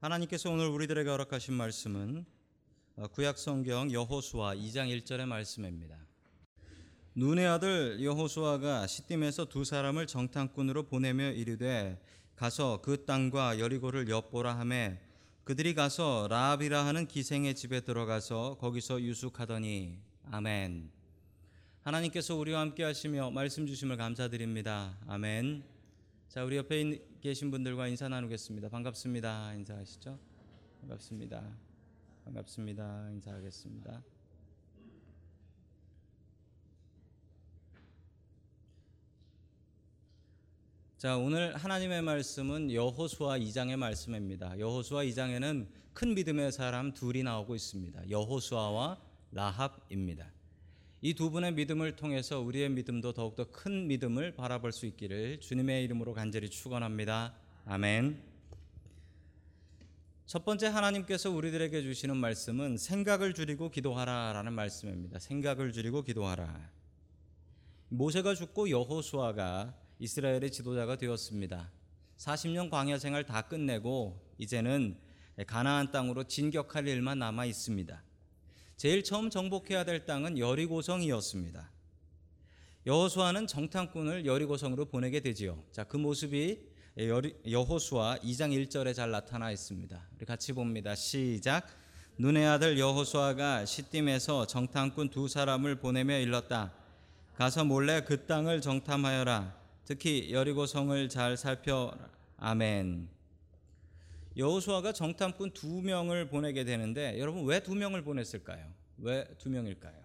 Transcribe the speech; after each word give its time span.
하나님께서 0.00 0.50
오늘 0.50 0.66
우리들에게 0.68 1.08
허락하신 1.10 1.52
말씀은 1.54 2.24
어, 2.96 3.06
구약 3.08 3.36
성경 3.38 3.92
여호수아 3.92 4.54
2장 4.54 4.88
1절의 5.02 5.26
말씀입니다. 5.26 5.96
눈의 7.14 7.46
아들 7.46 8.02
여호수아가 8.02 8.86
시딤에서 8.86 9.44
두 9.46 9.64
사람을 9.64 10.06
정탐꾼으로 10.06 10.84
보내며 10.84 11.32
이르되 11.32 12.00
가서 12.34 12.80
그 12.80 13.04
땅과 13.04 13.58
여리고를 13.58 14.08
엿보라 14.08 14.58
하매 14.58 14.98
그들이 15.44 15.74
가서 15.74 16.28
라합이라 16.30 16.86
하는 16.86 17.06
기생의 17.06 17.54
집에 17.54 17.80
들어가서 17.80 18.56
거기서 18.58 19.02
유숙하더니 19.02 19.98
아멘. 20.30 20.90
하나님께서 21.82 22.36
우리와 22.36 22.60
함께 22.60 22.84
하시며 22.84 23.30
말씀 23.30 23.66
주심을 23.66 23.98
감사드립니다. 23.98 24.96
아멘. 25.08 25.62
자, 26.28 26.44
우리 26.44 26.56
옆에 26.56 26.80
있- 26.80 27.09
계신 27.20 27.50
분들과 27.50 27.86
인사 27.88 28.08
나누겠습니다. 28.08 28.70
반갑습니다. 28.70 29.52
인사하시죠? 29.52 30.18
반갑습니다. 30.80 31.42
반갑습니다. 32.24 33.10
인사하겠습니다. 33.10 34.02
자, 40.96 41.18
오늘 41.18 41.54
하나님의 41.56 42.00
말씀은 42.00 42.72
여호수아 42.72 43.38
2장의 43.38 43.76
말씀입니다. 43.76 44.58
여호수아 44.58 45.04
2장에는 45.04 45.66
큰 45.92 46.14
믿음의 46.14 46.52
사람 46.52 46.94
둘이 46.94 47.22
나오고 47.22 47.54
있습니다. 47.54 48.08
여호수아와 48.08 48.98
라합입니다. 49.32 50.39
이 51.02 51.14
두 51.14 51.30
분의 51.30 51.54
믿음을 51.54 51.96
통해서 51.96 52.40
우리의 52.40 52.68
믿음도 52.68 53.14
더욱더 53.14 53.50
큰 53.50 53.88
믿음을 53.88 54.34
바라볼 54.34 54.70
수 54.70 54.84
있기를 54.84 55.40
주님의 55.40 55.82
이름으로 55.84 56.12
간절히 56.12 56.50
축원합니다. 56.50 57.34
아멘. 57.64 58.22
첫 60.26 60.44
번째 60.44 60.66
하나님께서 60.66 61.30
우리들에게 61.30 61.80
주시는 61.82 62.18
말씀은 62.18 62.76
생각을 62.76 63.32
줄이고 63.32 63.70
기도하라라는 63.70 64.52
말씀입니다. 64.52 65.18
생각을 65.18 65.72
줄이고 65.72 66.02
기도하라. 66.02 66.70
모세가 67.88 68.34
죽고 68.34 68.68
여호수아가 68.68 69.74
이스라엘의 70.00 70.50
지도자가 70.52 70.96
되었습니다. 70.96 71.72
40년 72.18 72.68
광야 72.68 72.98
생활 72.98 73.24
다 73.24 73.40
끝내고 73.40 74.20
이제는 74.36 74.98
가나안 75.46 75.92
땅으로 75.92 76.24
진격할 76.24 76.86
일만 76.86 77.18
남아 77.20 77.46
있습니다. 77.46 78.09
제일 78.80 79.04
처음 79.04 79.28
정복해야 79.28 79.84
될 79.84 80.06
땅은 80.06 80.38
여리고성이었습니다. 80.38 81.70
여호수아는 82.86 83.46
정탐꾼을 83.46 84.24
여리고성으로 84.24 84.86
보내게 84.86 85.20
되지요. 85.20 85.62
자, 85.70 85.84
그 85.84 85.98
모습이 85.98 86.60
여호수아 86.96 88.20
2장 88.22 88.56
1절에 88.56 88.94
잘 88.94 89.10
나타나 89.10 89.50
있습니다. 89.50 90.08
우리 90.16 90.24
같이 90.24 90.54
봅니다. 90.54 90.94
시작. 90.94 91.68
눈의 92.16 92.46
아들 92.46 92.78
여호수아가 92.78 93.66
시딤에서 93.66 94.46
정탐꾼 94.46 95.10
두 95.10 95.28
사람을 95.28 95.74
보내며 95.74 96.18
일렀다. 96.20 96.72
가서 97.34 97.66
몰래 97.66 98.02
그 98.02 98.24
땅을 98.24 98.62
정탐하여라. 98.62 99.60
특히 99.84 100.32
여리고성을 100.32 101.06
잘 101.10 101.36
살펴 101.36 101.92
아멘. 102.38 103.19
여호수아가 104.36 104.92
정탐꾼 104.92 105.52
두 105.52 105.82
명을 105.82 106.28
보내게 106.28 106.64
되는데 106.64 107.18
여러분 107.18 107.44
왜 107.44 107.60
두 107.60 107.74
명을 107.74 108.02
보냈을까요? 108.02 108.72
왜 108.98 109.24
두 109.38 109.50
명일까요? 109.50 109.98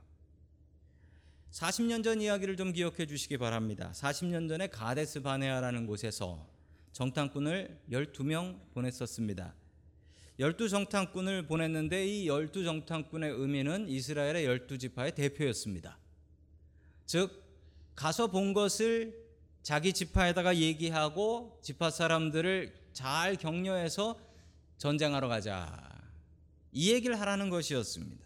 40년 1.51 2.03
전 2.03 2.21
이야기를 2.21 2.57
좀 2.57 2.73
기억해 2.73 3.05
주시기 3.05 3.37
바랍니다. 3.37 3.91
40년 3.93 4.49
전에 4.49 4.67
가데스 4.67 5.21
바네아라는 5.21 5.87
곳에서 5.87 6.45
정탐꾼을 6.91 7.79
12명 7.91 8.59
보냈었습니다. 8.73 9.53
12 10.39 10.69
정탐꾼을 10.69 11.47
보냈는데 11.47 12.05
이 12.05 12.27
12 12.27 12.65
정탐꾼의 12.65 13.31
의미는 13.31 13.87
이스라엘의 13.87 14.45
12지파의 14.45 15.15
대표였습니다. 15.15 15.97
즉 17.05 17.41
가서 17.95 18.27
본 18.27 18.53
것을 18.53 19.23
자기 19.63 19.93
지파에다가 19.93 20.57
얘기하고 20.57 21.57
지파 21.63 21.89
사람들을 21.89 22.73
잘 22.95 23.35
격려해서 23.35 24.17
전쟁하러 24.77 25.27
가자. 25.27 25.69
이 26.71 26.93
얘기를 26.93 27.19
하라는 27.19 27.49
것이었습니다. 27.49 28.25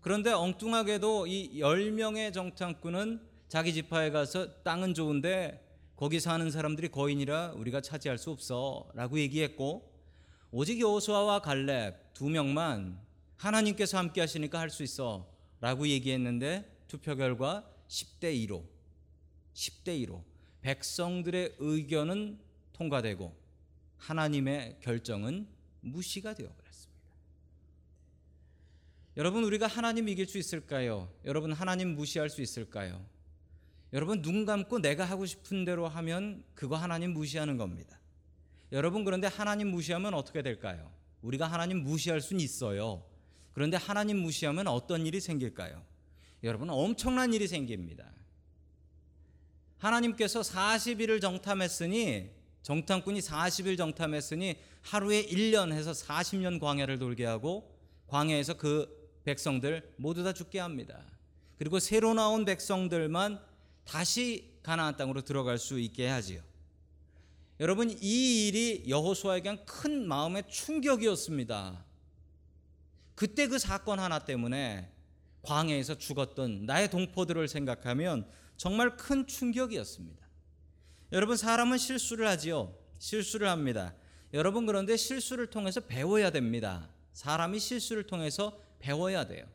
그런데 0.00 0.32
엉뚱하게도 0.32 1.26
이 1.26 1.60
10명의 1.60 2.32
정탐꾼은 2.32 3.20
자기 3.48 3.74
지파에 3.74 4.10
가서 4.10 4.62
땅은 4.62 4.94
좋은데 4.94 5.62
거기 5.94 6.20
사는 6.20 6.50
사람들이 6.50 6.88
거인이라 6.88 7.52
우리가 7.52 7.82
차지할 7.82 8.16
수 8.16 8.30
없어 8.30 8.88
라고 8.94 9.18
얘기했고 9.18 9.92
오직 10.50 10.80
여호수아와 10.80 11.40
갈렙 11.40 12.14
두 12.14 12.30
명만 12.30 12.98
하나님께서 13.36 13.98
함께 13.98 14.22
하시니까 14.22 14.58
할 14.58 14.70
수 14.70 14.84
있어 14.84 15.28
라고 15.60 15.86
얘기했는데 15.86 16.82
투표 16.88 17.14
결과 17.14 17.68
10대 17.88 18.34
2로 18.46 18.64
10대 19.52 20.06
2로 20.06 20.22
백성들의 20.62 21.56
의견은 21.58 22.38
통과되고 22.72 23.45
하나님의 23.98 24.78
결정은 24.80 25.46
무시가 25.80 26.34
되어버렸습니다. 26.34 26.96
여러분 29.16 29.44
우리가 29.44 29.66
하나님 29.66 30.08
이길 30.08 30.26
수 30.26 30.38
있을까요? 30.38 31.10
여러분 31.24 31.52
하나님 31.52 31.94
무시할 31.94 32.28
수 32.28 32.42
있을까요? 32.42 33.04
여러분 33.92 34.20
눈 34.20 34.44
감고 34.44 34.80
내가 34.80 35.04
하고 35.04 35.24
싶은 35.24 35.64
대로 35.64 35.88
하면 35.88 36.44
그거 36.54 36.76
하나님 36.76 37.14
무시하는 37.14 37.56
겁니다. 37.56 37.98
여러분 38.72 39.04
그런데 39.04 39.26
하나님 39.26 39.68
무시하면 39.68 40.12
어떻게 40.12 40.42
될까요? 40.42 40.92
우리가 41.22 41.46
하나님 41.46 41.82
무시할 41.82 42.20
수는 42.20 42.40
있어요. 42.40 43.04
그런데 43.52 43.78
하나님 43.78 44.18
무시하면 44.18 44.66
어떤 44.66 45.06
일이 45.06 45.18
생길까요? 45.18 45.82
여러분 46.42 46.68
엄청난 46.68 47.32
일이 47.32 47.48
생깁니다. 47.48 48.12
하나님께서 49.78 50.40
40일을 50.40 51.20
정탐했으니 51.20 52.30
정탐꾼이 52.66 53.20
40일 53.20 53.78
정탐했으니 53.78 54.56
하루에 54.82 55.24
1년 55.24 55.70
해서 55.70 55.92
40년 55.92 56.58
광야를 56.58 56.98
돌게 56.98 57.24
하고 57.24 57.72
광야에서 58.08 58.54
그 58.54 58.88
백성들 59.22 59.94
모두 59.98 60.24
다 60.24 60.32
죽게 60.32 60.58
합니다. 60.58 61.00
그리고 61.58 61.78
새로 61.78 62.12
나온 62.12 62.44
백성들만 62.44 63.40
다시 63.84 64.58
가나안 64.64 64.96
땅으로 64.96 65.20
들어갈 65.22 65.58
수 65.58 65.78
있게 65.78 66.08
하지요. 66.08 66.42
여러분 67.60 67.88
이 67.88 68.48
일이 68.48 68.82
여호수아에겐 68.88 69.64
큰 69.64 70.08
마음의 70.08 70.48
충격이었습니다. 70.50 71.84
그때 73.14 73.46
그 73.46 73.60
사건 73.60 74.00
하나 74.00 74.18
때문에 74.18 74.90
광야에서 75.42 75.98
죽었던 75.98 76.66
나의 76.66 76.90
동포들을 76.90 77.46
생각하면 77.46 78.28
정말 78.56 78.96
큰 78.96 79.24
충격이었습니다. 79.24 80.25
여러분 81.12 81.36
사람은 81.36 81.78
실수를 81.78 82.26
하지요. 82.26 82.74
실수를 82.98 83.48
합니다. 83.48 83.94
여러분 84.34 84.66
그런데 84.66 84.96
실수를 84.96 85.46
통해서 85.48 85.80
배워야 85.80 86.30
됩니다. 86.30 86.88
사람이 87.12 87.58
실수를 87.58 88.06
통해서 88.06 88.60
배워야 88.80 89.26
돼요. 89.26 89.46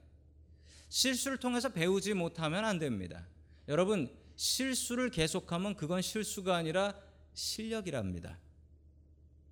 실수를 0.89 1.37
통해서 1.37 1.69
배우지 1.69 2.13
못하면 2.13 2.65
안 2.65 2.79
됩니다. 2.79 3.27
여러분 3.67 4.09
실수를 4.35 5.09
계속하면 5.09 5.75
그건 5.75 6.01
실수가 6.01 6.55
아니라 6.55 6.95
실력이랍니다. 7.33 8.37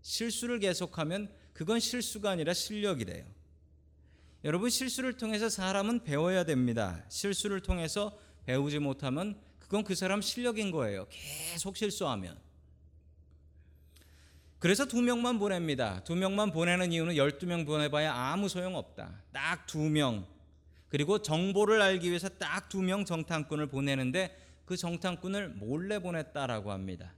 실수를 0.01 0.59
계속하면 0.59 1.29
그건 1.53 1.79
실수가 1.79 2.29
아니라 2.29 2.53
실력이래요. 2.53 3.25
여러분 4.45 4.69
실수를 4.69 5.17
통해서 5.17 5.49
사람은 5.49 6.03
배워야 6.03 6.45
됩니다. 6.45 7.03
실수를 7.09 7.59
통해서 7.59 8.17
배우지 8.45 8.79
못하면 8.79 9.39
그건 9.69 9.83
그 9.83 9.93
사람 9.93 10.19
실력인 10.21 10.71
거예요. 10.71 11.05
계속 11.09 11.77
실수하면. 11.77 12.37
그래서 14.57 14.85
두 14.85 14.99
명만 15.01 15.37
보냅니다. 15.37 16.03
두 16.03 16.15
명만 16.15 16.51
보내는 16.51 16.91
이유는 16.91 17.13
12명 17.13 17.65
보내봐야 17.67 18.11
아무 18.13 18.49
소용 18.49 18.75
없다. 18.75 19.21
딱 19.31 19.67
두 19.67 19.77
명. 19.89 20.25
그리고 20.89 21.21
정보를 21.21 21.81
알기 21.83 22.09
위해서 22.09 22.27
딱 22.29 22.67
두 22.69 22.81
명 22.81 23.05
정탐꾼을 23.05 23.67
보내는데 23.67 24.35
그 24.65 24.75
정탐꾼을 24.75 25.49
몰래 25.49 25.99
보냈다라고 25.99 26.71
합니다. 26.71 27.13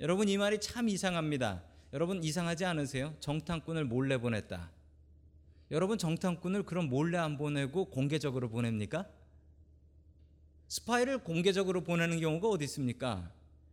여러분 0.00 0.28
이 0.28 0.38
말이 0.38 0.60
참 0.60 0.88
이상합니다. 0.88 1.64
여러분 1.92 2.22
이상하지 2.22 2.64
않으세요? 2.64 3.16
정탐꾼을 3.18 3.84
몰래 3.84 4.18
보냈다. 4.18 4.70
여러분 5.72 5.98
정탐꾼을 5.98 6.62
그럼 6.62 6.88
몰래 6.88 7.18
안 7.18 7.36
보내고 7.36 7.86
공개적으로 7.86 8.48
보냅니까? 8.48 9.04
스파이를 10.68 11.18
공개적으로 11.18 11.82
보내는 11.82 12.20
경우가 12.20 12.48
어디 12.48 12.64
있습니까? 12.64 13.30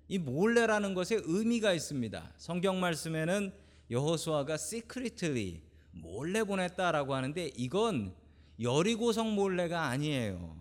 이 0.07 0.17
몰래라는 0.17 0.93
것에 0.93 1.19
의미가 1.23 1.73
있습니다. 1.73 2.33
성경 2.37 2.79
말씀에는 2.79 3.53
여호수아가 3.91 4.53
secretly 4.53 5.61
몰래 5.91 6.43
보냈다라고 6.43 7.13
하는데 7.13 7.51
이건 7.57 8.13
여리고성 8.61 9.35
몰래가 9.35 9.87
아니에요. 9.87 10.55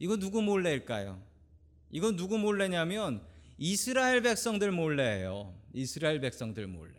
이거 0.00 0.16
누구 0.16 0.42
몰래일까요? 0.42 1.22
이건 1.90 2.16
누구 2.16 2.38
몰래냐면 2.38 3.22
이스라엘 3.58 4.22
백성들 4.22 4.72
몰래예요. 4.72 5.54
이스라엘 5.72 6.20
백성들 6.20 6.66
몰래. 6.66 6.94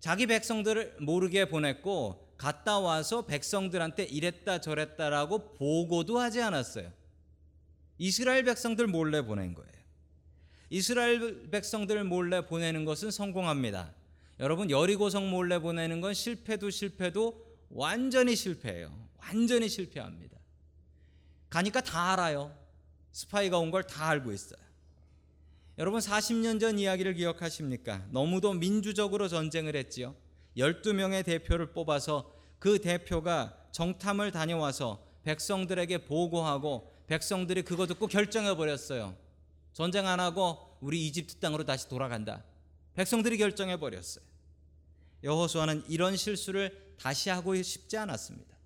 자기 0.00 0.26
백성들을 0.26 0.96
모르게 1.00 1.48
보냈고 1.48 2.28
갔다 2.36 2.80
와서 2.80 3.24
백성들한테 3.24 4.04
이랬다 4.04 4.60
저랬다라고 4.60 5.54
보고도 5.54 6.18
하지 6.18 6.42
않았어요. 6.42 6.90
이스라엘 7.98 8.44
백성들 8.44 8.86
몰래 8.86 9.22
보낸 9.22 9.54
거예요. 9.54 9.70
이스라엘 10.70 11.50
백성들 11.50 12.02
몰래 12.04 12.46
보내는 12.46 12.84
것은 12.84 13.10
성공합니다. 13.10 13.92
여러분 14.40 14.70
여리고성 14.70 15.30
몰래 15.30 15.58
보내는 15.58 16.00
건 16.00 16.14
실패도 16.14 16.70
실패도 16.70 17.44
완전히 17.70 18.34
실패해요. 18.34 18.92
완전히 19.18 19.68
실패합니다. 19.68 20.38
가니까 21.50 21.80
다 21.82 22.12
알아요. 22.12 22.56
스파이가 23.12 23.58
온 23.58 23.70
걸 23.70 23.82
다 23.84 24.08
알고 24.08 24.32
있어요. 24.32 24.60
여러분 25.78 26.00
40년 26.00 26.60
전 26.60 26.78
이야기를 26.78 27.14
기억하십니까? 27.14 28.06
너무도 28.10 28.54
민주적으로 28.54 29.28
전쟁을 29.28 29.76
했지요. 29.76 30.14
12명의 30.56 31.24
대표를 31.24 31.72
뽑아서 31.72 32.32
그 32.58 32.78
대표가 32.78 33.56
정탐을 33.72 34.32
다녀와서 34.32 35.02
백성들에게 35.24 35.98
보고하고 36.06 36.91
백성들이 37.12 37.60
그거 37.60 37.86
듣고 37.86 38.06
결정해 38.06 38.56
버렸어요. 38.56 39.14
전쟁 39.74 40.06
안 40.06 40.18
하고 40.18 40.78
우리 40.80 41.06
이집트 41.06 41.36
땅으로 41.36 41.64
다시 41.64 41.86
돌아간다. 41.86 42.42
백성들이 42.94 43.36
결정해 43.36 43.78
버렸어요. 43.78 44.24
여호수아는 45.22 45.84
이런 45.88 46.16
실수를 46.16 46.94
다시 46.98 47.28
하고 47.28 47.54
싶지 47.60 47.98
않았습니다. 47.98 48.56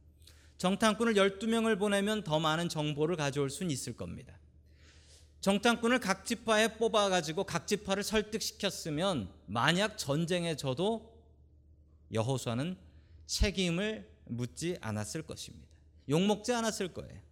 정탐꾼을 0.58 1.14
12명을 1.14 1.76
보내면 1.76 2.22
더 2.22 2.38
많은 2.38 2.68
정보를 2.68 3.16
가져올 3.16 3.50
수는 3.50 3.72
있을 3.72 3.96
겁니다. 3.96 4.38
정탐꾼을 5.40 5.98
각 5.98 6.24
지파에 6.24 6.76
뽑아 6.76 7.08
가지고 7.08 7.42
각 7.42 7.66
지파를 7.66 8.04
설득시켰으면 8.04 9.28
만약 9.46 9.98
전쟁에 9.98 10.54
져도 10.54 11.20
여호수아는 12.12 12.76
책임을 13.26 14.08
묻지 14.26 14.78
않았을 14.82 15.22
것입니다. 15.22 15.66
욕먹지 16.08 16.52
않았을 16.52 16.94
거예요. 16.94 17.26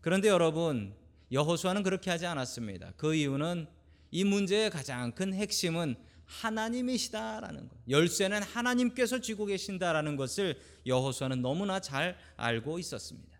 그런데 0.00 0.28
여러분 0.28 0.94
여호수아는 1.32 1.82
그렇게 1.82 2.10
하지 2.10 2.26
않았습니다. 2.26 2.92
그 2.96 3.14
이유는 3.14 3.66
이 4.10 4.24
문제의 4.24 4.70
가장 4.70 5.12
큰 5.12 5.32
핵심은 5.32 5.96
하나님이시다라는 6.24 7.68
것. 7.68 7.76
열쇠는 7.88 8.42
하나님께서 8.42 9.20
쥐고 9.20 9.46
계신다라는 9.46 10.16
것을 10.16 10.58
여호수아는 10.86 11.42
너무나 11.42 11.80
잘 11.80 12.16
알고 12.36 12.78
있었습니다. 12.78 13.38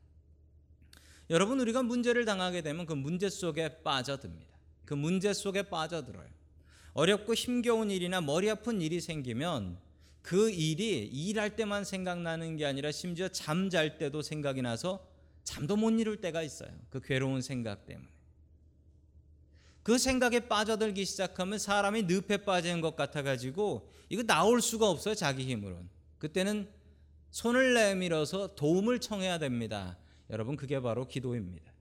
여러분 1.30 1.60
우리가 1.60 1.82
문제를 1.82 2.24
당하게 2.24 2.62
되면 2.62 2.86
그 2.86 2.92
문제 2.92 3.30
속에 3.30 3.82
빠져듭니다. 3.82 4.50
그 4.84 4.94
문제 4.94 5.32
속에 5.32 5.62
빠져들어요. 5.62 6.28
어렵고 6.92 7.34
힘겨운 7.34 7.90
일이나 7.90 8.20
머리 8.20 8.50
아픈 8.50 8.80
일이 8.80 9.00
생기면 9.00 9.78
그 10.22 10.50
일이 10.50 11.06
일할 11.06 11.54
때만 11.54 11.84
생각나는 11.84 12.56
게 12.56 12.66
아니라 12.66 12.90
심지어 12.90 13.28
잠 13.28 13.70
잘 13.70 13.98
때도 13.98 14.22
생각이 14.22 14.62
나서 14.62 15.06
잠도 15.44 15.76
못 15.76 15.90
이룰 15.90 16.20
때가 16.20 16.42
있어요. 16.42 16.70
그 16.90 17.00
괴로운 17.00 17.42
생각 17.42 17.86
때문에. 17.86 18.08
그 19.82 19.98
생각에 19.98 20.40
빠져들기 20.40 21.04
시작하면 21.04 21.58
사람이 21.58 22.02
늪에 22.02 22.44
빠지는 22.44 22.80
것 22.80 22.96
같아가지고 22.96 23.90
이거 24.08 24.22
나올 24.22 24.60
수가 24.60 24.88
없어요 24.88 25.14
자기 25.14 25.44
힘으로는. 25.44 25.88
그때는 26.18 26.68
손을 27.30 27.74
내밀어서 27.74 28.54
도움을 28.54 29.00
청해야 29.00 29.38
됩니다. 29.38 29.96
여러분 30.28 30.56
그게 30.56 30.80
바로 30.80 31.06
기도입니다. 31.06 31.72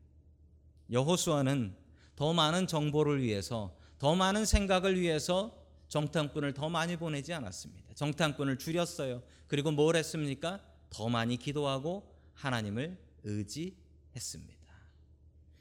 여호수아는 0.92 1.76
더 2.16 2.34
많은 2.34 2.68
정보를 2.68 3.22
위해서 3.22 3.76
더 3.98 4.16
많은 4.16 4.46
생각을 4.46 5.00
위해서 5.00 5.56
정탐꾼을 5.90 6.54
더 6.54 6.70
많이 6.70 6.98
보내지 6.98 7.34
않았습니다. 7.34 7.94
정탐꾼을 7.96 8.58
줄였어요. 8.58 9.22
그리고 9.48 9.72
뭘 9.72 9.96
했습니까? 9.96 10.62
더 10.90 11.10
많이 11.10 11.38
기도하고 11.38 12.16
하나님을 12.34 12.98
의지했습니다. 13.24 14.60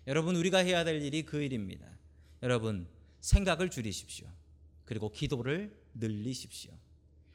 여러분 0.06 0.36
우리가 0.36 0.58
해야 0.58 0.84
될 0.84 1.02
일이 1.02 1.22
그 1.22 1.42
일입니다. 1.42 1.86
여러분 2.42 2.88
생각을 3.20 3.70
줄이십시오. 3.70 4.26
그리고 4.84 5.10
기도를 5.10 5.76
늘리십시오. 5.94 6.72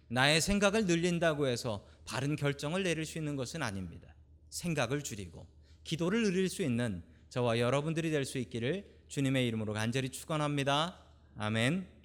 나의 0.08 0.42
생각을 0.42 0.86
늘린다고 0.86 1.48
해서 1.48 1.86
바른 2.06 2.36
결정을 2.36 2.84
내릴 2.84 3.06
수 3.06 3.18
있는 3.18 3.36
것은 3.36 3.62
아닙니다. 3.62 4.14
생각을 4.50 5.04
줄이고 5.04 5.48
기도를 5.84 6.24
늘릴 6.24 6.50
수 6.50 6.64
있는 6.64 7.04
저와 7.30 7.60
여러분들이 7.60 8.12
될 8.12 8.26
수 8.26 8.38
있기를 8.38 8.86
주님의 9.08 9.48
이름으로 9.48 9.74
간절히 9.74 10.10
축원합니다. 10.10 11.00
아멘. 11.38 12.03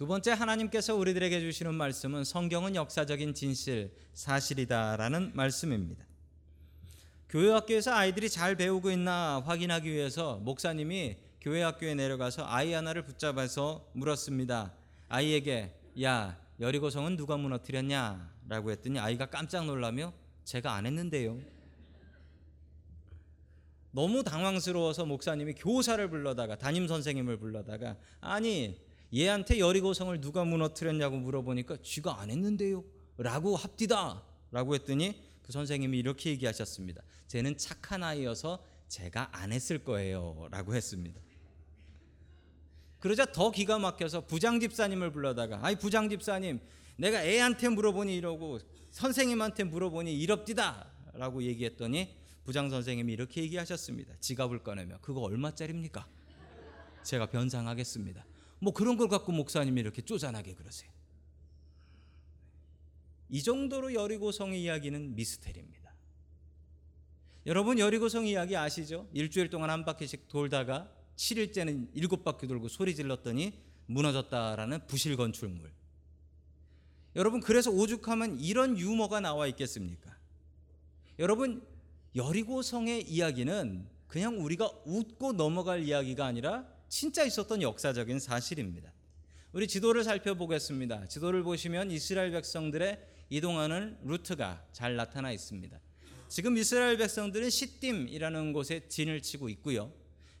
두 0.00 0.06
번째 0.06 0.30
하나님께서 0.30 0.96
우리들에게 0.96 1.40
주시는 1.40 1.74
말씀은 1.74 2.24
성경은 2.24 2.74
역사적인 2.74 3.34
진실 3.34 3.94
사실이다라는 4.14 5.32
말씀입니다. 5.34 6.06
교회 7.28 7.50
학교에서 7.50 7.92
아이들이 7.92 8.30
잘 8.30 8.54
배우고 8.56 8.92
있나 8.92 9.42
확인하기 9.44 9.92
위해서 9.92 10.38
목사님이 10.38 11.18
교회 11.42 11.60
학교에 11.60 11.94
내려가서 11.94 12.46
아이 12.46 12.72
하나를 12.72 13.04
붙잡아서 13.04 13.90
물었습니다. 13.92 14.72
아이에게 15.10 15.74
야 16.02 16.40
여리고성은 16.60 17.18
누가 17.18 17.36
무너뜨렸냐라고 17.36 18.70
했더니 18.70 18.98
아이가 18.98 19.26
깜짝 19.26 19.66
놀라며 19.66 20.14
제가 20.44 20.72
안 20.72 20.86
했는데요. 20.86 21.38
너무 23.90 24.24
당황스러워서 24.24 25.04
목사님이 25.04 25.52
교사를 25.56 26.08
불러다가 26.08 26.56
담임 26.56 26.88
선생님을 26.88 27.36
불러다가 27.36 27.98
아니 28.22 28.88
얘한테 29.14 29.58
여리고성을 29.58 30.20
누가 30.20 30.44
무너뜨렸냐고 30.44 31.16
물어보니까 31.18 31.78
쥐가 31.82 32.20
안 32.20 32.30
했는데요. 32.30 32.84
라고 33.18 33.56
합디다. 33.56 34.22
라고 34.52 34.74
했더니 34.74 35.20
그 35.42 35.52
선생님이 35.52 35.98
이렇게 35.98 36.30
얘기하셨습니다. 36.30 37.02
쟤는 37.26 37.56
착한 37.56 38.02
아이여서 38.02 38.64
제가 38.88 39.28
안 39.32 39.52
했을 39.52 39.82
거예요. 39.84 40.48
라고 40.50 40.74
했습니다. 40.74 41.20
그러자 42.98 43.26
더 43.32 43.50
기가 43.50 43.78
막혀서 43.78 44.26
부장 44.26 44.60
집사님을 44.60 45.10
불러다가 45.12 45.58
아이 45.62 45.76
부장 45.76 46.10
집사님 46.10 46.60
내가 46.96 47.24
애한테 47.24 47.68
물어보니 47.70 48.14
이러고 48.14 48.58
선생님한테 48.90 49.64
물어보니 49.64 50.18
이럽디다. 50.18 50.90
라고 51.14 51.42
얘기했더니 51.42 52.16
부장 52.44 52.68
선생님이 52.70 53.12
이렇게 53.12 53.42
얘기하셨습니다. 53.42 54.14
지갑을 54.20 54.62
꺼내며 54.62 54.98
그거 55.00 55.20
얼마짜리입니까? 55.20 56.06
제가 57.02 57.26
변상하겠습니다. 57.26 58.24
뭐 58.60 58.72
그런 58.72 58.96
걸 58.96 59.08
갖고 59.08 59.32
목사님이 59.32 59.80
이렇게 59.80 60.02
쪼잔하게 60.02 60.54
그러세요. 60.54 60.90
이 63.28 63.42
정도로 63.42 63.94
여리고성 63.94 64.54
이야기는 64.54 65.14
미스테리입니다. 65.14 65.80
여러분 67.46 67.78
여리고성 67.78 68.26
이야기 68.26 68.56
아시죠? 68.56 69.08
일주일 69.12 69.48
동안 69.50 69.70
한 69.70 69.84
바퀴씩 69.84 70.28
돌다가 70.28 70.92
7일째는 71.16 71.88
일곱 71.94 72.22
바퀴 72.22 72.46
돌고 72.46 72.68
소리 72.68 72.94
질렀더니 72.94 73.58
무너졌다라는 73.86 74.86
부실 74.86 75.16
건축물. 75.16 75.72
여러분 77.16 77.40
그래서 77.40 77.70
오죽하면 77.70 78.38
이런 78.40 78.78
유머가 78.78 79.20
나와 79.20 79.46
있겠습니까? 79.46 80.16
여러분 81.18 81.66
여리고성의 82.14 83.10
이야기는 83.10 83.86
그냥 84.06 84.44
우리가 84.44 84.70
웃고 84.84 85.32
넘어갈 85.32 85.84
이야기가 85.84 86.24
아니라 86.24 86.66
진짜 86.90 87.22
있었던 87.24 87.62
역사적인 87.62 88.18
사실입니다. 88.18 88.92
우리 89.52 89.68
지도를 89.68 90.02
살펴보겠습니다. 90.02 91.06
지도를 91.06 91.44
보시면 91.44 91.92
이스라엘 91.92 92.32
백성들의 92.32 93.00
이동하는 93.30 93.96
루트가 94.02 94.66
잘 94.72 94.96
나타나 94.96 95.30
있습니다. 95.30 95.80
지금 96.28 96.58
이스라엘 96.58 96.98
백성들은 96.98 97.48
시딤이라는 97.48 98.52
곳에 98.52 98.88
진을 98.88 99.22
치고 99.22 99.48
있고요. 99.50 99.92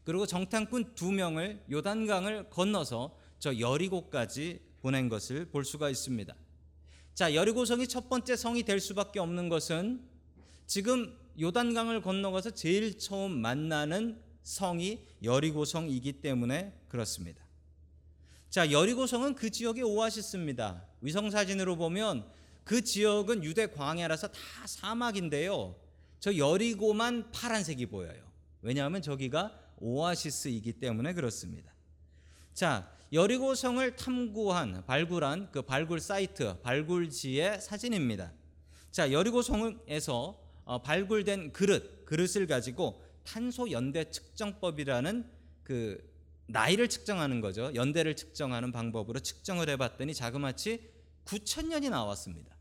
그리고 0.04 0.26
정탐꾼 0.26 0.96
두 0.96 1.12
명을 1.12 1.62
요단강을 1.70 2.50
건너서 2.50 3.16
저 3.38 3.56
여리고까지 3.58 4.60
보낸 4.80 5.08
것을 5.08 5.46
볼 5.46 5.64
수가 5.64 5.88
있습니다. 5.88 6.34
자, 7.14 7.34
여리고성이 7.34 7.86
첫 7.86 8.08
번째 8.08 8.34
성이 8.34 8.64
될 8.64 8.80
수밖에 8.80 9.20
없는 9.20 9.48
것은 9.48 10.02
지금 10.66 11.16
요단강을 11.40 12.02
건너가서 12.02 12.50
제일 12.50 12.98
처음 12.98 13.40
만나는 13.40 14.29
성이 14.42 15.06
여리고성이기 15.22 16.20
때문에 16.20 16.72
그렇습니다. 16.88 17.44
자, 18.48 18.72
여리고성은 18.72 19.36
그 19.36 19.50
지역의 19.50 19.84
오아시스입니다. 19.84 20.84
위성 21.00 21.30
사진으로 21.30 21.76
보면 21.76 22.26
그 22.64 22.82
지역은 22.82 23.44
유대 23.44 23.66
광야라서 23.66 24.28
다 24.28 24.40
사막인데요. 24.66 25.76
저 26.18 26.36
여리고만 26.36 27.30
파란색이 27.32 27.86
보여요. 27.86 28.22
왜냐하면 28.62 29.02
저기가 29.02 29.58
오아시스이기 29.78 30.74
때문에 30.74 31.14
그렇습니다. 31.14 31.72
자, 32.52 32.90
여리고성을 33.12 33.96
탐구한 33.96 34.84
발굴한 34.86 35.50
그 35.50 35.62
발굴 35.62 36.00
사이트 36.00 36.60
발굴지의 36.60 37.60
사진입니다. 37.60 38.32
자, 38.90 39.12
여리고성에서 39.12 40.40
어, 40.64 40.82
발굴된 40.82 41.52
그릇 41.52 42.04
그릇을 42.04 42.46
가지고 42.46 43.02
탄소 43.24 43.70
연대 43.70 44.10
측정법이라는 44.10 45.24
그 45.62 46.10
나이를 46.46 46.88
측정하는 46.88 47.40
거죠. 47.40 47.70
연대를 47.74 48.16
측정하는 48.16 48.72
방법으로 48.72 49.20
측정을 49.20 49.68
해봤더니 49.70 50.14
자그마치 50.14 50.90
9천 51.24 51.66
년이 51.66 51.90
나왔습니다. 51.90 52.56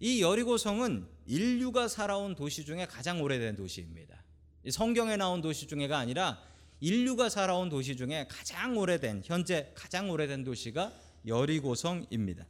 이 0.00 0.20
여리고성은 0.20 1.06
인류가 1.26 1.88
살아온 1.88 2.34
도시 2.34 2.64
중에 2.64 2.86
가장 2.86 3.22
오래된 3.22 3.56
도시입니다. 3.56 4.22
성경에 4.70 5.16
나온 5.16 5.40
도시 5.40 5.66
중에가 5.66 5.96
아니라 5.96 6.42
인류가 6.80 7.28
살아온 7.28 7.68
도시 7.68 7.96
중에 7.96 8.26
가장 8.28 8.76
오래된 8.76 9.22
현재 9.24 9.72
가장 9.74 10.10
오래된 10.10 10.44
도시가 10.44 10.92
여리고성입니다. 11.26 12.44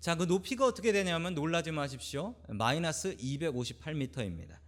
자, 0.00 0.16
그 0.16 0.24
높이가 0.24 0.66
어떻게 0.66 0.92
되냐면 0.92 1.34
놀라지 1.34 1.70
마십시오. 1.70 2.34
마이너스 2.48 3.16
258m입니다. 3.16 4.58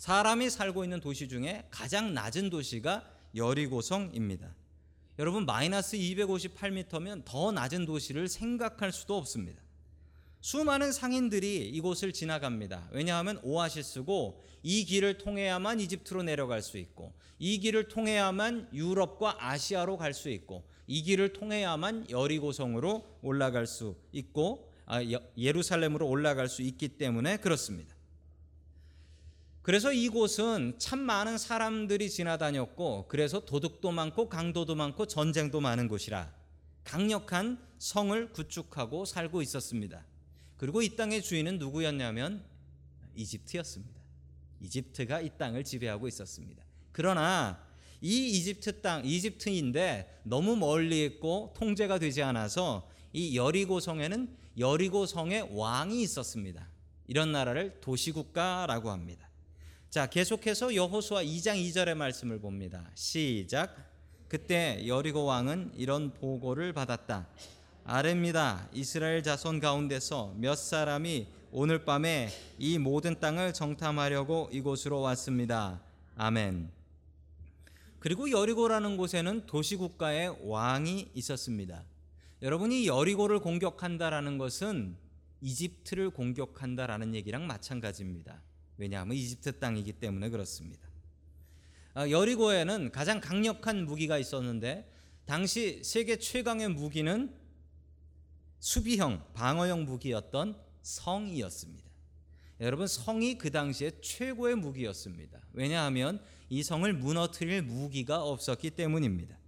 사람이 0.00 0.48
살고 0.48 0.82
있는 0.82 0.98
도시 0.98 1.28
중에 1.28 1.66
가장 1.70 2.14
낮은 2.14 2.48
도시가 2.48 3.04
여리고성입니다. 3.36 4.56
여러분 5.18 5.44
마이너스 5.44 5.98
258m면 5.98 7.22
더 7.26 7.52
낮은 7.52 7.84
도시를 7.84 8.26
생각할 8.26 8.92
수도 8.92 9.18
없습니다. 9.18 9.60
수많은 10.40 10.92
상인들이 10.92 11.68
이곳을 11.68 12.14
지나갑니다. 12.14 12.88
왜냐하면 12.92 13.40
오아시스고 13.42 14.42
이 14.62 14.86
길을 14.86 15.18
통해야만 15.18 15.80
이집트로 15.80 16.22
내려갈 16.22 16.62
수 16.62 16.78
있고 16.78 17.12
이 17.38 17.58
길을 17.58 17.88
통해야만 17.88 18.70
유럽과 18.72 19.36
아시아로 19.38 19.98
갈 19.98 20.14
수 20.14 20.30
있고 20.30 20.64
이 20.86 21.02
길을 21.02 21.34
통해야만 21.34 22.08
여리고성으로 22.08 23.18
올라갈 23.20 23.66
수 23.66 23.96
있고 24.12 24.66
아, 24.86 25.00
예루살렘으로 25.36 26.08
올라갈 26.08 26.48
수 26.48 26.62
있기 26.62 26.88
때문에 26.88 27.36
그렇습니다. 27.36 27.99
그래서 29.62 29.92
이곳은 29.92 30.76
참 30.78 31.00
많은 31.00 31.36
사람들이 31.36 32.08
지나다녔고 32.08 33.06
그래서 33.08 33.40
도둑도 33.40 33.92
많고 33.92 34.28
강도도 34.28 34.74
많고 34.74 35.06
전쟁도 35.06 35.60
많은 35.60 35.86
곳이라 35.88 36.32
강력한 36.84 37.58
성을 37.78 38.32
구축하고 38.32 39.04
살고 39.04 39.42
있었습니다. 39.42 40.04
그리고 40.56 40.82
이 40.82 40.96
땅의 40.96 41.22
주인은 41.22 41.58
누구였냐면 41.58 42.44
이집트였습니다. 43.14 44.00
이집트가 44.60 45.20
이 45.20 45.30
땅을 45.38 45.64
지배하고 45.64 46.08
있었습니다. 46.08 46.62
그러나 46.92 47.62
이 48.00 48.28
이집트 48.30 48.80
땅, 48.80 49.04
이집트인데 49.04 50.20
너무 50.24 50.56
멀리 50.56 51.04
있고 51.04 51.54
통제가 51.56 51.98
되지 51.98 52.22
않아서 52.22 52.88
이 53.12 53.36
여리고 53.36 53.80
성에는 53.80 54.36
여리고 54.58 55.06
성의 55.06 55.48
왕이 55.52 56.02
있었습니다. 56.02 56.68
이런 57.06 57.32
나라를 57.32 57.80
도시국가라고 57.80 58.90
합니다. 58.90 59.29
자, 59.90 60.06
계속해서 60.06 60.76
여호수아 60.76 61.24
2장 61.24 61.56
2절의 61.56 61.96
말씀을 61.96 62.38
봅니다. 62.38 62.88
시작. 62.94 63.74
그때 64.28 64.84
여리고 64.86 65.24
왕은 65.24 65.72
이런 65.74 66.14
보고를 66.14 66.72
받았다. 66.72 67.26
아랍니다. 67.82 68.68
이스라엘 68.72 69.24
자손 69.24 69.58
가운데서 69.58 70.34
몇 70.36 70.54
사람이 70.54 71.26
오늘 71.50 71.84
밤에 71.84 72.28
이 72.56 72.78
모든 72.78 73.18
땅을 73.18 73.52
정탐하려고 73.52 74.48
이곳으로 74.52 75.00
왔습니다. 75.00 75.82
아멘. 76.14 76.70
그리고 77.98 78.30
여리고라는 78.30 78.96
곳에는 78.96 79.46
도시 79.46 79.74
국가의 79.74 80.36
왕이 80.44 81.10
있었습니다. 81.14 81.82
여러분이 82.42 82.86
여리고를 82.86 83.40
공격한다라는 83.40 84.38
것은 84.38 84.96
이집트를 85.40 86.10
공격한다라는 86.10 87.16
얘기랑 87.16 87.48
마찬가지입니다. 87.48 88.40
왜냐하면 88.80 89.14
이집트 89.14 89.58
땅이기 89.58 89.92
때문에 89.92 90.30
그렇습니다. 90.30 90.88
아, 91.92 92.08
여리고에는 92.08 92.90
가장 92.92 93.20
강력한 93.20 93.84
무기가 93.84 94.16
있었는데 94.16 94.90
당시 95.26 95.82
세계 95.84 96.16
최강의 96.16 96.68
무기는 96.70 97.30
수비형 98.58 99.22
방어형 99.34 99.84
무기였던 99.84 100.58
성이었습니다. 100.80 101.90
여러분 102.60 102.86
성이 102.86 103.36
그 103.36 103.50
당시에 103.50 103.92
최고의 104.00 104.56
무기였습니다. 104.56 105.40
왜냐하면 105.52 106.22
이 106.48 106.62
성을 106.62 106.90
무너뜨릴 106.92 107.62
무기가 107.62 108.22
없었기 108.22 108.70
때문입니다. 108.70 109.38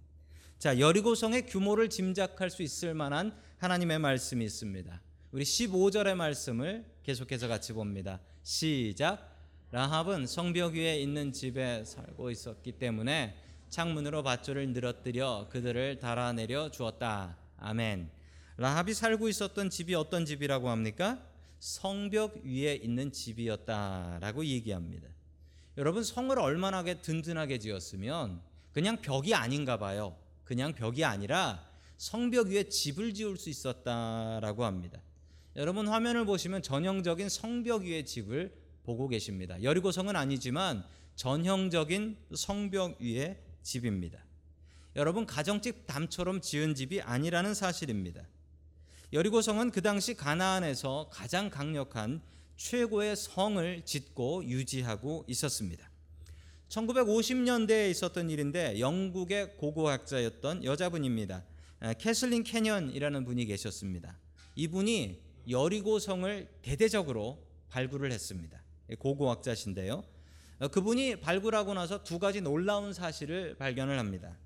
자, 0.59 0.79
여리고 0.79 1.15
성의 1.15 1.47
규모를 1.47 1.89
짐작할 1.89 2.51
수 2.51 2.61
있을 2.61 2.93
만한 2.93 3.35
하나님의 3.57 3.97
말씀이 3.97 4.45
있습니다. 4.45 5.01
우리 5.31 5.43
15절의 5.43 6.15
말씀을 6.15 6.85
계속해서 7.03 7.47
같이 7.47 7.73
봅니다. 7.73 8.19
시작. 8.43 9.31
라합은 9.71 10.27
성벽 10.27 10.73
위에 10.73 10.99
있는 10.99 11.31
집에 11.31 11.85
살고 11.85 12.29
있었기 12.29 12.73
때문에 12.73 13.35
창문으로 13.69 14.21
밧줄을 14.21 14.67
늘어뜨려 14.73 15.47
그들을 15.49 15.99
달아내려 15.99 16.69
주었다. 16.69 17.37
아멘. 17.57 18.11
라합이 18.57 18.93
살고 18.93 19.29
있었던 19.29 19.69
집이 19.69 19.95
어떤 19.95 20.25
집이라고 20.25 20.69
합니까? 20.69 21.25
성벽 21.59 22.41
위에 22.43 22.75
있는 22.75 23.13
집이었다라고 23.13 24.45
얘기합니다. 24.45 25.07
여러분 25.77 26.03
성을 26.03 26.37
얼마나 26.37 26.83
든든하게 26.83 27.59
지었으면 27.59 28.41
그냥 28.73 29.01
벽이 29.01 29.33
아닌가 29.33 29.77
봐요. 29.77 30.17
그냥 30.43 30.73
벽이 30.73 31.05
아니라 31.05 31.65
성벽 31.97 32.47
위에 32.47 32.63
집을 32.67 33.13
지을 33.13 33.37
수 33.37 33.49
있었다라고 33.49 34.65
합니다. 34.65 34.99
여러분 35.55 35.87
화면을 35.87 36.25
보시면 36.25 36.63
전형적인 36.63 37.29
성벽 37.29 37.83
위의 37.83 38.05
집을 38.05 38.51
보고 38.83 39.07
계십니다. 39.07 39.61
여리고성은 39.61 40.15
아니지만 40.15 40.83
전형적인 41.15 42.17
성벽 42.35 42.99
위의 42.99 43.37
집입니다. 43.61 44.19
여러분 44.95 45.25
가정집 45.25 45.85
담처럼 45.85 46.41
지은 46.41 46.73
집이 46.73 47.01
아니라는 47.01 47.53
사실입니다. 47.53 48.27
여리고성은 49.11 49.69
그 49.69 49.83
당시 49.83 50.15
가나안에서 50.15 51.09
가장 51.11 51.51
강력한 51.51 52.21
최고의 52.57 53.15
성을 53.15 53.85
짓고 53.85 54.45
유지하고 54.45 55.23
있었습니다. 55.27 55.87
1950년대에 56.69 57.91
있었던 57.91 58.31
일인데 58.31 58.79
영국의 58.79 59.57
고고학자였던 59.57 60.63
여자분입니다. 60.63 61.43
캐슬린 61.99 62.43
캐년이라는 62.43 63.25
분이 63.25 63.45
계셨습니다. 63.45 64.17
이분이 64.55 65.22
여리고 65.49 65.99
성을 65.99 66.47
대대적으로 66.61 67.43
발굴을 67.69 68.11
했습니다. 68.11 68.61
고고학자신데요. 68.99 70.03
그분이 70.71 71.19
발굴하고 71.19 71.73
나서 71.73 72.03
두 72.03 72.19
가지 72.19 72.41
놀라운 72.41 72.93
사실을 72.93 73.55
발견을 73.57 73.99
합니다. 73.99 74.37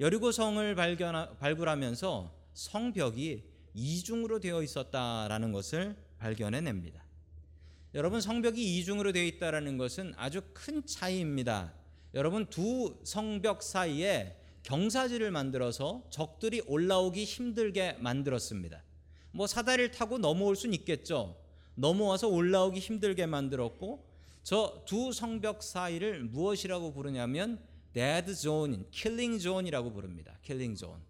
여리고 0.00 0.30
성을 0.30 0.74
발견, 0.74 1.36
발굴하면서 1.38 2.32
성벽이 2.54 3.42
이중으로 3.74 4.40
되어 4.40 4.62
있었다라는 4.62 5.52
것을 5.52 5.96
발견해냅니다. 6.18 7.02
여러분 7.94 8.20
성벽이 8.20 8.78
이중으로 8.78 9.12
되어 9.12 9.24
있다라는 9.24 9.78
것은 9.78 10.12
아주 10.16 10.42
큰 10.52 10.84
차이입니다. 10.84 11.72
여러분 12.14 12.46
두 12.46 12.98
성벽 13.04 13.62
사이에 13.62 14.36
경사지를 14.62 15.30
만들어서 15.30 16.04
적들이 16.10 16.62
올라오기 16.66 17.24
힘들게 17.24 17.94
만들었습니다. 17.94 18.82
뭐 19.30 19.46
사다리를 19.46 19.90
타고 19.90 20.18
넘어올 20.18 20.56
수는 20.56 20.74
있겠죠. 20.74 21.36
넘어와서 21.74 22.28
올라오기 22.28 22.80
힘들게 22.80 23.26
만들었고 23.26 24.06
저 24.42 24.82
두 24.86 25.12
성벽 25.12 25.62
사이를 25.62 26.24
무엇이라고 26.24 26.92
부르냐면 26.92 27.62
dead 27.92 28.34
zone, 28.34 28.86
killing 28.90 29.38
zone이라고 29.38 29.92
부릅니다. 29.92 30.38
Killing 30.42 30.74
zone. 30.74 31.00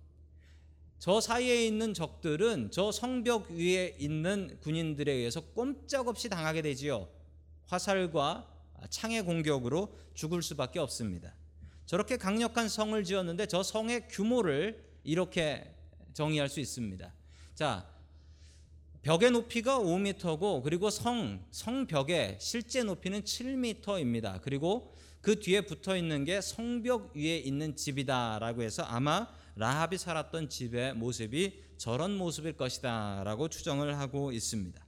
저 0.99 1.21
사이에 1.21 1.65
있는 1.65 1.95
적들은 1.95 2.71
저 2.73 2.91
성벽 2.91 3.53
위에 3.53 3.97
있는 4.01 4.59
군인들에 4.61 5.13
의해서 5.13 5.41
꼼짝없이 5.41 6.29
당하게 6.29 6.63
되지요. 6.63 7.09
화살과 7.67 8.49
창의 8.91 9.23
공격으로 9.23 9.97
죽을 10.15 10.43
수밖에 10.43 10.81
없습니다. 10.81 11.33
저렇게 11.87 12.17
강력한 12.17 12.69
성을 12.69 13.03
지었는데 13.05 13.47
저 13.47 13.63
성의 13.63 14.09
규모를 14.09 14.85
이렇게 15.05 15.73
정의할 16.13 16.49
수 16.49 16.59
있습니다. 16.59 17.15
자, 17.55 17.87
벽의 19.09 19.31
높이가 19.31 19.79
5m고 19.79 20.63
그리고 20.63 20.91
성 20.91 21.43
성벽의 21.51 22.37
실제 22.43 22.83
높이는 22.83 23.23
7m입니다. 23.23 24.39
그리고 24.43 24.95
그 25.23 25.41
뒤에 25.41 25.63
붙어 25.63 25.97
있는 25.97 26.27
게 26.27 26.43
성벽 26.43 27.17
위에 27.17 27.39
있는 27.39 27.75
집이다라고 27.75 28.63
해서 28.63 28.83
아마 28.83 29.27
라합이 29.57 29.97
살았던 29.97 30.51
집의 30.51 30.93
모습이 30.93 31.59
저런 31.79 32.19
모습일 32.19 32.59
것이다라고 32.59 33.49
추정을 33.49 33.99
하고 33.99 34.31
있습니다. 34.31 34.85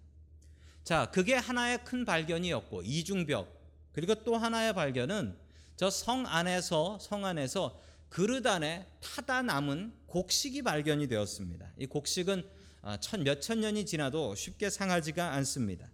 자, 0.84 1.10
그게 1.10 1.32
하나의 1.32 1.82
큰 1.86 2.04
발견이었고 2.04 2.82
이중벽 2.82 3.50
그리고 3.92 4.14
또 4.16 4.36
하나의 4.36 4.74
발견은 4.74 5.34
저 5.76 5.88
성 5.88 6.26
안에서 6.26 6.98
성 6.98 7.24
안에서 7.24 7.80
그릇 8.10 8.46
안에 8.46 8.86
타다 9.00 9.40
남은 9.40 9.94
곡식이 10.08 10.60
발견이 10.60 11.08
되었습니다. 11.08 11.72
이 11.78 11.86
곡식은 11.86 12.40
아, 12.40 12.59
천 13.00 13.24
몇천 13.24 13.60
년이 13.60 13.86
지나도 13.86 14.34
쉽게 14.34 14.70
상하지가 14.70 15.32
않습니다. 15.34 15.88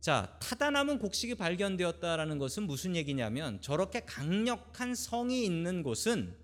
자, 0.00 0.36
타다 0.40 0.70
남은 0.70 0.98
곡식이 0.98 1.34
발견되었다라는 1.34 2.38
것은 2.38 2.62
무슨 2.62 2.96
얘기냐면 2.96 3.60
저렇게 3.60 4.00
강력한 4.00 4.94
성이 4.94 5.44
있는 5.44 5.82
곳은 5.82 6.34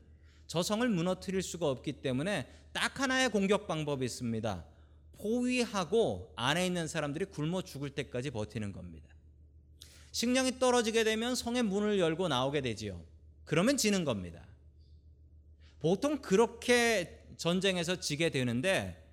저 0.46 0.62
성을 0.62 0.86
무너뜨릴 0.88 1.42
수가 1.42 1.68
없기 1.68 1.94
때문에 2.02 2.46
딱 2.72 3.00
하나의 3.00 3.30
공격 3.30 3.66
방법이 3.66 4.04
있습니다. 4.04 4.64
포위하고 5.18 6.32
안에 6.36 6.66
있는 6.66 6.86
사람들이 6.86 7.24
굶어 7.26 7.62
죽을 7.62 7.90
때까지 7.90 8.30
버티는 8.30 8.72
겁니다. 8.72 9.08
식량이 10.12 10.58
떨어지게 10.58 11.04
되면 11.04 11.34
성의 11.34 11.62
문을 11.62 11.98
열고 11.98 12.28
나오게 12.28 12.60
되지요. 12.60 13.02
그러면 13.44 13.76
지는 13.76 14.04
겁니다. 14.04 14.46
보통 15.80 16.20
그렇게 16.20 17.24
전쟁에서 17.36 18.00
지게 18.00 18.30
되는데 18.30 19.05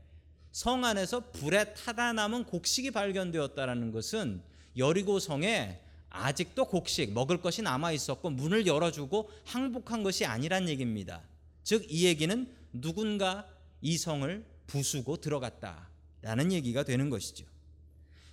성 0.53 0.85
안에서 0.85 1.31
불에 1.31 1.73
타다 1.73 2.13
남은 2.13 2.43
곡식이 2.45 2.91
발견되었다라는 2.91 3.91
것은 3.91 4.41
여리고 4.77 5.17
성에 5.17 5.81
아직도 6.11 6.65
곡식 6.65 7.11
먹을 7.11 7.41
것이 7.41 7.63
남아 7.63 7.91
있었고 7.91 8.29
문을 8.29 8.67
열어주고 8.67 9.31
항복한 9.45 10.03
것이 10.03 10.25
아니란 10.25 10.69
얘기입니다. 10.69 11.23
즉 11.63 11.89
이 11.89 12.05
얘기는 12.05 12.47
누군가 12.71 13.49
이 13.81 13.97
성을 13.97 14.45
부수고 14.67 15.17
들어갔다라는 15.17 16.51
얘기가 16.51 16.83
되는 16.83 17.09
것이죠. 17.09 17.45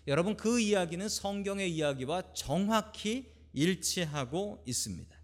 여러분 0.06 0.36
그 0.36 0.60
이야기는 0.60 1.08
성경의 1.08 1.74
이야기와 1.74 2.34
정확히 2.34 3.32
일치하고 3.54 4.62
있습니다. 4.66 5.16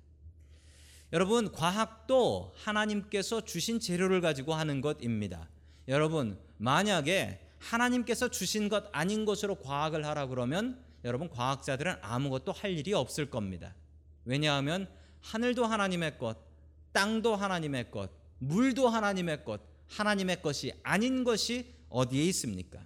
여러분 1.13 1.53
과학도 1.53 2.55
하나님께서 2.57 3.45
주신 3.45 3.81
재료를 3.81 4.23
가지고 4.23 4.55
하는 4.55 4.81
것입니다. 4.81 5.51
여러분 5.89 6.39
만약에 6.59 7.41
하나님께서 7.59 8.29
주신 8.29 8.69
것 8.69 8.85
아닌 8.93 9.25
것으로 9.25 9.57
과학을 9.57 10.05
하라 10.05 10.27
그러면 10.27 10.83
여러분 11.05 11.29
과학자들은 11.29 11.97
아무것도 12.03 12.53
할 12.53 12.73
일이 12.73 12.93
없을 12.93 13.31
겁니다. 13.31 13.75
왜냐하면 14.25 14.89
하늘도 15.21 15.65
하나님의 15.65 16.19
것, 16.19 16.37
땅도 16.93 17.37
하나님의 17.37 17.91
것, 17.91 18.11
물도 18.39 18.89
하나님의 18.89 19.45
것, 19.45 19.61
하나님의 19.89 20.43
것이 20.43 20.73
아닌 20.83 21.25
것이 21.25 21.73
어디에 21.89 22.25
있습니까? 22.25 22.81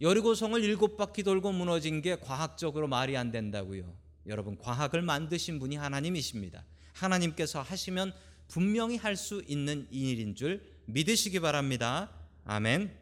여리고성을 0.00 0.62
일곱 0.64 0.96
바퀴 0.96 1.22
돌고 1.22 1.52
무너진 1.52 2.02
게 2.02 2.16
과학적으로 2.16 2.88
말이 2.88 3.16
안 3.16 3.30
된다고요. 3.30 3.94
여러분 4.26 4.58
과학을 4.58 5.02
만드신 5.02 5.60
분이 5.60 5.76
하나님이십니다. 5.76 6.64
하나님께서 6.92 7.62
하시면 7.62 8.12
분명히 8.48 8.96
할 8.96 9.16
수 9.16 9.42
있는 9.46 9.86
일인 9.90 10.34
줄 10.34 10.71
믿으시기 10.86 11.40
바랍니다. 11.40 12.10
아멘. 12.44 12.96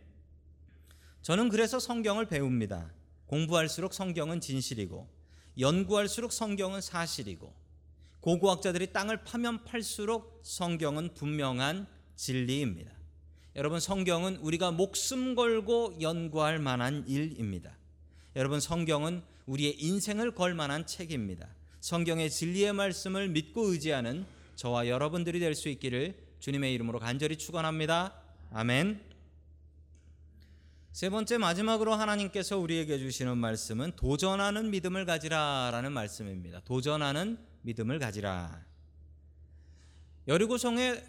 저는 1.22 1.48
그래서 1.48 1.78
성경을 1.78 2.26
배웁니다. 2.26 2.92
공부할수록 3.26 3.94
성경은 3.94 4.40
진실이고 4.40 5.08
연구할수록 5.58 6.32
성경은 6.32 6.80
사실이고 6.80 7.54
고고학자들이 8.20 8.92
땅을 8.92 9.24
파면 9.24 9.64
팔수록 9.64 10.40
성경은 10.44 11.14
분명한 11.14 11.86
진리입니다. 12.16 12.92
여러분 13.56 13.80
성경은 13.80 14.36
우리가 14.36 14.70
목숨 14.70 15.34
걸고 15.34 15.98
연구할 16.00 16.58
만한 16.58 17.04
일입니다. 17.08 17.76
여러분 18.36 18.60
성경은 18.60 19.22
우리의 19.46 19.80
인생을 19.82 20.34
걸 20.34 20.54
만한 20.54 20.86
책입니다. 20.86 21.48
성경의 21.80 22.30
진리의 22.30 22.72
말씀을 22.74 23.28
믿고 23.28 23.72
의지하는 23.72 24.26
저와 24.54 24.88
여러분들이 24.88 25.40
될 25.40 25.54
수 25.54 25.68
있기를 25.68 26.29
주님의 26.40 26.72
이름으로 26.74 26.98
간절히 26.98 27.36
축원합니다. 27.36 28.14
아멘. 28.52 29.00
세 30.92 31.08
번째 31.08 31.38
마지막으로 31.38 31.94
하나님께서 31.94 32.58
우리에게 32.58 32.98
주시는 32.98 33.38
말씀은 33.38 33.92
도전하는 33.94 34.70
믿음을 34.70 35.04
가지라라는 35.04 35.92
말씀입니다. 35.92 36.60
도전하는 36.64 37.38
믿음을 37.62 37.98
가지라. 37.98 38.64
여리고성의 40.28 41.04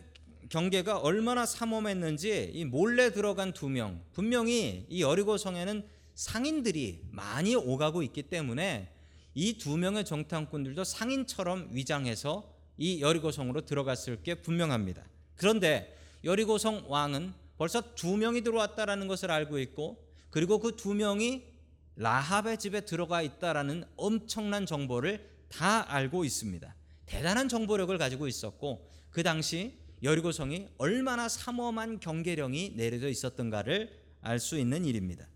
경계가 0.49 0.99
얼마나 0.99 1.45
삼엄했는지 1.45 2.51
이 2.53 2.65
몰래 2.65 3.11
들어간 3.11 3.53
두 3.53 3.69
명, 3.69 4.03
분명히 4.11 4.85
이 4.89 5.01
여리고성에는 5.01 5.87
상인들이 6.13 7.07
많이 7.09 7.55
오가고 7.55 8.03
있기 8.03 8.23
때문에 8.23 8.91
이 9.33 9.57
두 9.57 9.77
명의 9.77 10.03
정탐꾼들도 10.03 10.83
상인처럼 10.83 11.69
위장해서 11.71 12.53
이 12.77 13.01
여리고성으로 13.01 13.61
들어갔을 13.65 14.21
게 14.23 14.35
분명합니다. 14.35 15.03
그런데 15.35 15.97
여리고성 16.23 16.85
왕은 16.87 17.33
벌써 17.57 17.81
두 17.95 18.17
명이 18.17 18.41
들어왔다라는 18.41 19.07
것을 19.07 19.31
알고 19.31 19.59
있고 19.59 20.03
그리고 20.29 20.59
그 20.59 20.75
두 20.75 20.93
명이 20.93 21.51
라합의 21.95 22.57
집에 22.57 22.81
들어가 22.81 23.21
있다라는 23.21 23.83
엄청난 23.97 24.65
정보를 24.65 25.29
다 25.49 25.91
알고 25.93 26.23
있습니다. 26.25 26.75
대단한 27.05 27.49
정보력을 27.49 27.95
가지고 27.97 28.27
있었고 28.27 28.89
그 29.09 29.23
당시 29.23 29.77
여리고성이 30.01 30.67
얼마나 30.77 31.27
삼엄한 31.29 31.99
경계령이 31.99 32.73
내려져 32.75 33.07
있었던가를 33.09 33.99
알 34.21 34.39
수 34.39 34.57
있는 34.57 34.85
일입니다. 34.85 35.27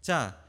자, 0.00 0.40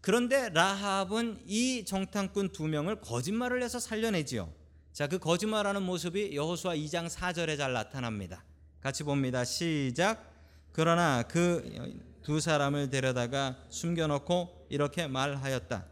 그런데 0.00 0.50
라합은 0.50 1.42
이 1.46 1.84
정탐꾼 1.84 2.52
두 2.52 2.68
명을 2.68 3.00
거짓말을 3.00 3.62
해서 3.62 3.80
살려내지요. 3.80 4.52
자, 4.96 5.06
그 5.06 5.18
거짓말하는 5.18 5.82
모습이 5.82 6.34
여호수아 6.34 6.74
2장 6.74 7.06
4절에 7.06 7.58
잘 7.58 7.74
나타납니다. 7.74 8.42
같이 8.80 9.04
봅니다. 9.04 9.44
시작. 9.44 10.32
그러나 10.72 11.22
그 11.22 12.16
두 12.26 12.40
사람을 12.40 12.90
데려다가 12.90 13.56
숨겨놓고 13.70 14.66
이렇게 14.68 15.06
말하였다. 15.06 15.86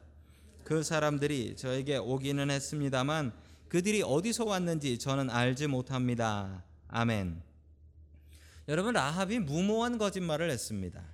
그 0.64 0.82
사람들이 0.82 1.54
저에게 1.54 1.96
오기는 1.96 2.50
했습니다만 2.50 3.32
그들이 3.68 4.02
어디서 4.02 4.44
왔는지 4.44 4.98
저는 4.98 5.30
알지 5.30 5.68
못합니다. 5.68 6.64
아멘. 6.88 7.40
여러분 8.66 8.94
라합이 8.94 9.38
무모한 9.38 9.96
거짓말을 9.96 10.50
했습니다. 10.50 11.04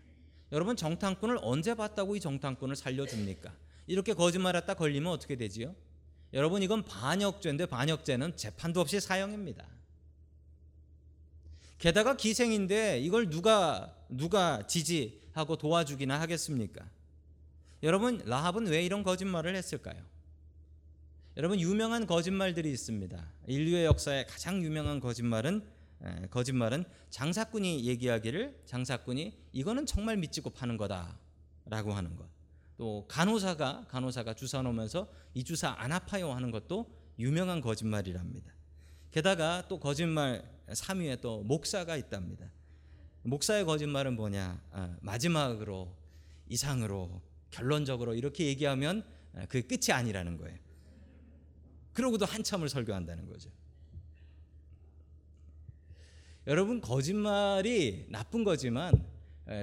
여러분 0.53 0.75
정탐꾼을 0.75 1.39
언제 1.43 1.75
봤다고 1.75 2.17
이 2.17 2.21
정탐꾼을 2.21 2.77
살려줍니까? 2.77 3.53
이렇게 3.89 4.15
거짓말했다 4.15 4.73
걸리면 4.73 5.13
어떻게 5.13 5.37
되지요? 5.37 5.75
여러분 6.33 6.63
이건 6.63 6.85
반역죄인데 6.85 7.67
반역죄는 7.67 8.37
재판도 8.37 8.81
없이 8.81 9.01
사형입니다. 9.01 9.67
게다가 11.79 12.17
기생인데 12.17 13.01
이걸 13.01 13.31
누가 13.31 13.97
누가 14.09 14.67
지지하고 14.67 15.57
도와주기나 15.57 16.21
하겠습니까? 16.21 16.85
여러분 17.83 18.19
라합은 18.27 18.67
왜 18.67 18.85
이런 18.85 19.03
거짓말을 19.03 19.57
했을까요? 19.57 20.03
여러분 21.37 21.59
유명한 21.59 22.07
거짓말들이 22.07 22.71
있습니다. 22.71 23.25
인류의 23.47 23.87
역사에 23.87 24.27
가장 24.27 24.63
유명한 24.63 25.01
거짓말은 25.01 25.65
거짓말은 26.31 26.85
장사꾼이 27.11 27.87
얘기하기를 27.87 28.63
장사꾼이 28.67 29.39
이거는 29.53 29.87
정말 29.87 30.17
믿지고 30.17 30.51
파는 30.51 30.77
거다라고 30.77 31.95
하는 31.95 32.17
것. 32.17 32.40
또 32.81 33.05
간호사가 33.09 33.89
간호사가 33.89 34.33
주사 34.33 34.63
놓으면서 34.63 35.07
이 35.35 35.45
주사 35.45 35.75
안 35.77 35.93
아파요 35.93 36.33
하는 36.33 36.51
것도 36.51 36.91
유명한 37.19 37.61
거짓말이랍니다. 37.61 38.55
게다가 39.11 39.69
또 39.69 39.79
거짓말 39.79 40.51
3위에 40.67 41.21
또 41.21 41.43
목사가 41.43 41.99
있답니다. 41.99 42.51
목사의 43.25 43.67
거짓말은 43.67 44.17
뭐냐? 44.17 44.65
아, 44.71 44.97
마지막으로 45.03 45.95
이상으로 46.49 47.21
결론적으로 47.51 48.15
이렇게 48.15 48.47
얘기하면 48.47 49.05
그게 49.51 49.61
끝이 49.61 49.93
아니라는 49.93 50.39
거예요. 50.39 50.57
그러고도 51.93 52.25
한참을 52.25 52.71
설교한다는 52.71 53.29
거죠. 53.29 53.51
여러분 56.47 56.81
거짓말이 56.81 58.07
나쁜 58.09 58.43
거지만 58.43 59.07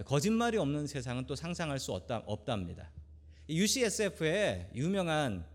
거짓말이 0.06 0.60
없는 0.60 0.86
세상은 0.86 1.26
또 1.26 1.36
상상할 1.36 1.80
수 1.80 1.94
없다, 1.94 2.20
없답니다. 2.28 2.92
UCSF에 3.50 4.72
유명한 4.76 5.46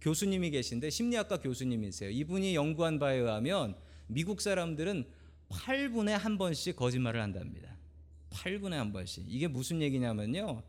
교수님이 0.00 0.50
계신데 0.50 0.90
심리학과 0.90 1.38
교수님이세요. 1.40 2.10
이분이 2.10 2.54
연구한 2.54 2.98
바에 2.98 3.16
의하면 3.16 3.76
미국 4.06 4.40
사람들은 4.40 5.06
8분에 5.48 6.10
한 6.10 6.38
번씩 6.38 6.76
거짓말을 6.76 7.20
한답니다. 7.22 7.76
8분에 8.30 8.72
한 8.72 8.92
번씩. 8.92 9.24
이게 9.26 9.48
무슨 9.48 9.80
얘기냐면요. 9.80 10.62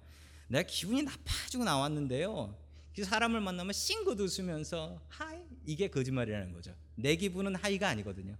내가 0.47 0.65
기분이 0.67 1.03
나빠지고 1.03 1.63
나왔는데요. 1.63 2.57
그 2.95 3.03
사람을 3.03 3.39
만나면 3.39 3.73
싱긋 3.73 4.19
웃으면서 4.19 5.01
하이 5.09 5.39
이게 5.65 5.89
거짓말이라는 5.89 6.53
거죠. 6.53 6.73
내 6.95 7.15
기분은 7.15 7.55
하이가 7.55 7.87
아니거든요. 7.89 8.35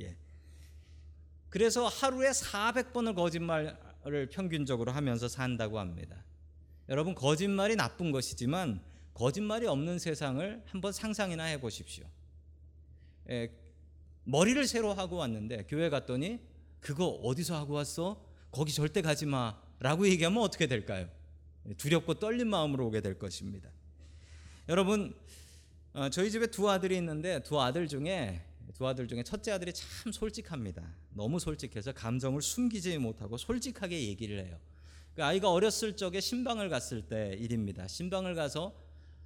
예. 0.00 0.16
그래서 1.48 1.88
하루에 1.88 2.30
400번을 2.30 3.14
거짓말을 3.14 4.28
평균적으로 4.30 4.92
하면서 4.92 5.28
산다고 5.28 5.78
합니다. 5.78 6.24
여러분 6.92 7.14
거짓말이 7.14 7.74
나쁜 7.74 8.12
것이지만 8.12 8.78
거짓말이 9.14 9.66
없는 9.66 9.98
세상을 9.98 10.62
한번 10.66 10.92
상상이나 10.92 11.44
해 11.44 11.58
보십시오. 11.58 12.04
예, 13.30 13.50
머리를 14.24 14.66
새로 14.66 14.92
하고 14.92 15.16
왔는데 15.16 15.64
교회 15.68 15.88
갔더니 15.88 16.38
그거 16.80 17.06
어디서 17.06 17.56
하고 17.56 17.72
왔어? 17.72 18.22
거기 18.50 18.74
절대 18.74 19.00
가지 19.00 19.24
마라고 19.24 20.06
얘기하면 20.06 20.42
어떻게 20.42 20.66
될까요? 20.66 21.08
두렵고 21.78 22.14
떨린 22.14 22.48
마음으로 22.48 22.86
오게 22.88 23.00
될 23.00 23.18
것입니다. 23.18 23.70
여러분 24.68 25.14
어, 25.94 26.10
저희 26.10 26.30
집에 26.30 26.46
두 26.46 26.68
아들이 26.68 26.98
있는데 26.98 27.42
두 27.42 27.58
아들 27.58 27.88
중에 27.88 28.42
두 28.74 28.86
아들 28.86 29.08
중에 29.08 29.22
첫째 29.22 29.52
아들이 29.52 29.72
참 29.72 30.12
솔직합니다. 30.12 30.82
너무 31.14 31.38
솔직해서 31.38 31.92
감정을 31.92 32.42
숨기지 32.42 32.98
못하고 32.98 33.38
솔직하게 33.38 34.08
얘기를 34.08 34.44
해요. 34.44 34.58
그 35.14 35.22
아이가 35.24 35.50
어렸을 35.52 35.96
적에 35.96 36.20
신방을 36.20 36.68
갔을 36.68 37.02
때 37.02 37.36
일입니다. 37.38 37.86
신방을 37.86 38.34
가서 38.34 38.74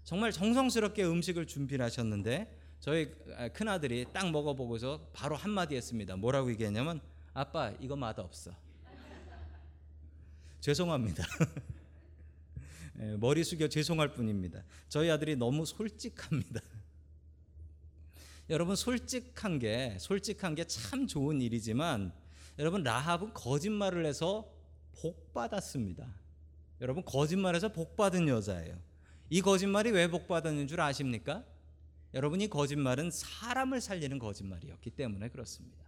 정말 0.05 0.33
정성스럽게 0.33 1.05
음식을 1.05 1.47
준비를 1.47 1.85
하셨는데 1.85 2.57
저희 2.81 3.11
큰 3.53 3.69
아들이 3.69 4.05
딱 4.13 4.31
먹어보고서 4.31 5.11
바로 5.13 5.37
한마디 5.37 5.77
했습니다. 5.77 6.17
뭐라고 6.17 6.51
얘기했냐면 6.51 7.01
아빠 7.33 7.73
이거 7.81 7.95
맛 7.97 8.19
없어. 8.19 8.53
죄송합니다. 10.61 11.25
예, 12.99 13.17
머리 13.17 13.45
숙여 13.45 13.69
죄송할 13.69 14.15
뿐입니다. 14.15 14.63
저희 14.89 15.11
아들이 15.11 15.37
너무 15.37 15.67
솔직합니다. 15.67 16.61
여러분 18.51 18.75
솔직한 18.77 19.59
게 19.59 19.97
솔직한 20.01 20.55
게 20.55 20.65
참 20.65 21.07
좋은 21.07 21.41
일이지만 21.41 22.13
여러분 22.59 22.83
라합은 22.83 23.35
거짓말을 23.35 24.07
해서 24.07 24.51
복 25.01 25.33
받았습니다. 25.33 26.07
여러분 26.81 27.05
거짓말해서 27.05 27.73
복 27.73 27.97
받은 27.97 28.29
여자예요. 28.29 28.77
이 29.31 29.41
거짓말이 29.43 29.91
왜 29.91 30.09
복 30.09 30.29
받았는 30.29 30.69
줄 30.69 30.81
아십니까? 30.81 31.45
여러분 32.15 32.41
이 32.41 32.49
거짓말은 32.49 33.11
사람을 33.11 33.81
살리는 33.81 34.19
거짓말이었기 34.19 34.91
때문에 34.91 35.29
그렇습니다. 35.29 35.85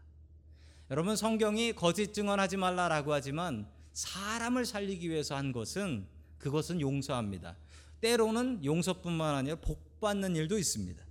여러분 0.91 1.17
성경이 1.17 1.75
거짓 1.75 2.13
증언하지 2.15 2.57
말라라고 2.57 3.13
하지만 3.13 3.69
사람을 3.93 4.65
살리기 4.65 5.09
위해서 5.09 5.37
한 5.37 5.53
것은 5.53 6.07
그것은 6.39 6.81
용서합니다. 6.81 7.57
때로는 8.01 8.65
용서뿐만 8.65 9.35
아니라 9.35 9.57
복 9.57 10.01
받는 10.01 10.37
일도 10.37 10.59
있습니다. 10.59 11.03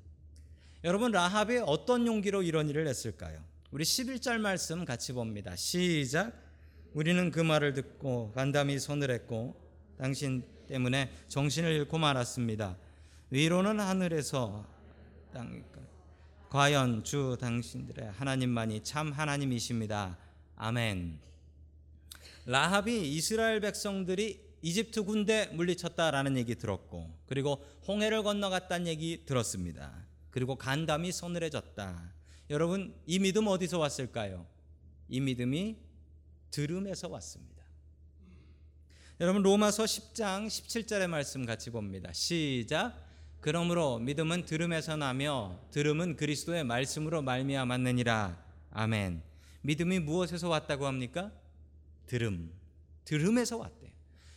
여러분 0.83 1.11
라합이 1.11 1.57
어떤 1.65 2.07
용기로 2.07 2.43
이런 2.43 2.69
일을 2.69 2.87
했을까요? 2.87 3.43
우리 3.71 3.83
11절 3.83 4.37
말씀 4.37 4.85
같이 4.85 5.11
봅니다. 5.13 5.55
시작. 5.55 6.46
우리는 6.97 7.29
그 7.29 7.39
말을 7.39 7.75
듣고 7.75 8.31
간담이 8.31 8.79
손을 8.79 9.11
했고 9.11 9.55
당신 9.99 10.43
때문에 10.67 11.11
정신을 11.27 11.71
잃고 11.73 11.99
말았습니다. 11.99 12.75
위로는 13.29 13.79
하늘에서 13.79 14.65
땅 15.31 15.63
과연 16.49 17.03
주 17.03 17.37
당신들의 17.39 18.13
하나님만이 18.13 18.81
참 18.81 19.11
하나님이십니다. 19.11 20.17
아멘. 20.55 21.19
라합이 22.47 23.13
이스라엘 23.13 23.59
백성들이 23.59 24.41
이집트 24.63 25.03
군대 25.03 25.51
물리쳤다라는 25.53 26.35
얘기 26.35 26.55
들었고 26.55 27.15
그리고 27.27 27.63
홍해를 27.87 28.23
건너갔다는 28.23 28.87
얘기 28.87 29.23
들었습니다. 29.23 29.93
그리고 30.31 30.55
간담이 30.55 31.11
서늘해졌다. 31.11 32.13
여러분 32.49 32.95
이 33.05 33.19
믿음 33.19 33.45
어디서 33.45 33.77
왔을까요? 33.77 34.47
이 35.09 35.19
믿음이 35.19 35.86
들음에서 36.51 37.07
왔습니다. 37.09 37.63
여러분 39.19 39.41
로마서 39.41 39.83
10장 39.83 40.47
17절의 40.47 41.07
말씀 41.07 41.45
같이 41.45 41.71
봅니다. 41.71 42.13
시작. 42.13 43.03
그러므로 43.39 43.99
믿음은 43.99 44.45
들음에서 44.45 44.95
나며 44.95 45.59
들음은 45.71 46.15
그리스도의 46.17 46.63
말씀으로 46.63 47.21
말미암았느니라. 47.21 48.43
아멘. 48.71 49.23
믿음이 49.61 49.99
무엇에서 49.99 50.49
왔다고 50.49 50.85
합니까? 50.85 51.31
들음. 52.05 52.51
들음에서 53.05 53.57
왔대요. 53.57 53.91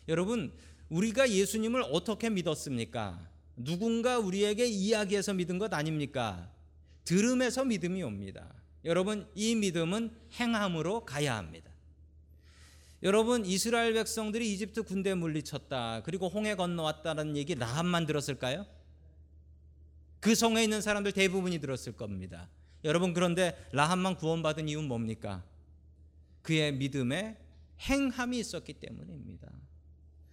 여러분 0.08 0.52
우리가 0.88 1.30
예수님을 1.30 1.82
어떻게 1.82 2.30
믿었습니까? 2.30 3.28
누군가 3.56 4.18
우리에게 4.18 4.66
이야기해서 4.66 5.34
믿은 5.34 5.58
것 5.58 5.72
아닙니까? 5.74 6.50
들음에서 7.04 7.64
믿음이 7.64 8.02
옵니다. 8.02 8.52
여러분 8.84 9.28
이 9.34 9.54
믿음은 9.54 10.10
행함으로 10.38 11.04
가야 11.04 11.36
합니다. 11.36 11.69
여러분 13.02 13.46
이스라엘 13.46 13.94
백성들이 13.94 14.52
이집트 14.52 14.82
군대에 14.82 15.14
물리쳤다. 15.14 16.02
그리고 16.04 16.28
홍해 16.28 16.54
건너왔다는 16.54 17.36
얘기 17.36 17.54
라합만 17.54 18.06
들었을까요? 18.06 18.66
그 20.20 20.34
성에 20.34 20.62
있는 20.62 20.82
사람들 20.82 21.12
대부분이 21.12 21.60
들었을 21.60 21.92
겁니다. 21.96 22.48
여러분 22.84 23.14
그런데 23.14 23.56
라합만 23.72 24.16
구원받은 24.16 24.68
이유는 24.68 24.86
뭡니까? 24.86 25.42
그의 26.42 26.72
믿음에 26.74 27.38
행함이 27.80 28.38
있었기 28.38 28.74
때문입니다. 28.74 29.48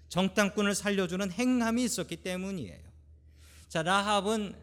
정탐꾼을 0.09 0.75
살려주는 0.75 1.31
행함이 1.31 1.83
있었기 1.85 2.17
때문이에요. 2.17 2.87
자 3.69 3.81
라합은 3.81 4.55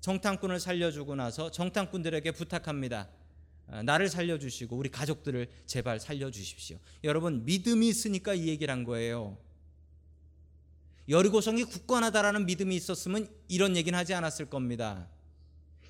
정탐꾼을 0.00 0.60
살려주고 0.60 1.14
나서 1.14 1.50
정탐꾼들에게 1.50 2.32
부탁합니다. 2.32 3.08
나를 3.84 4.08
살려주시고 4.08 4.76
우리 4.76 4.90
가족들을 4.90 5.48
제발 5.66 5.98
살려주십시오. 6.00 6.78
여러분 7.04 7.44
믿음이 7.44 7.88
있으니까 7.88 8.34
이 8.34 8.48
얘기를 8.48 8.72
한 8.72 8.84
거예요. 8.84 9.38
여리고성이 11.08 11.64
굳건하다라는 11.64 12.46
믿음이 12.46 12.74
있었으면 12.76 13.28
이런 13.48 13.76
얘기는 13.76 13.96
하지 13.96 14.14
않았을 14.14 14.46
겁니다. 14.46 15.08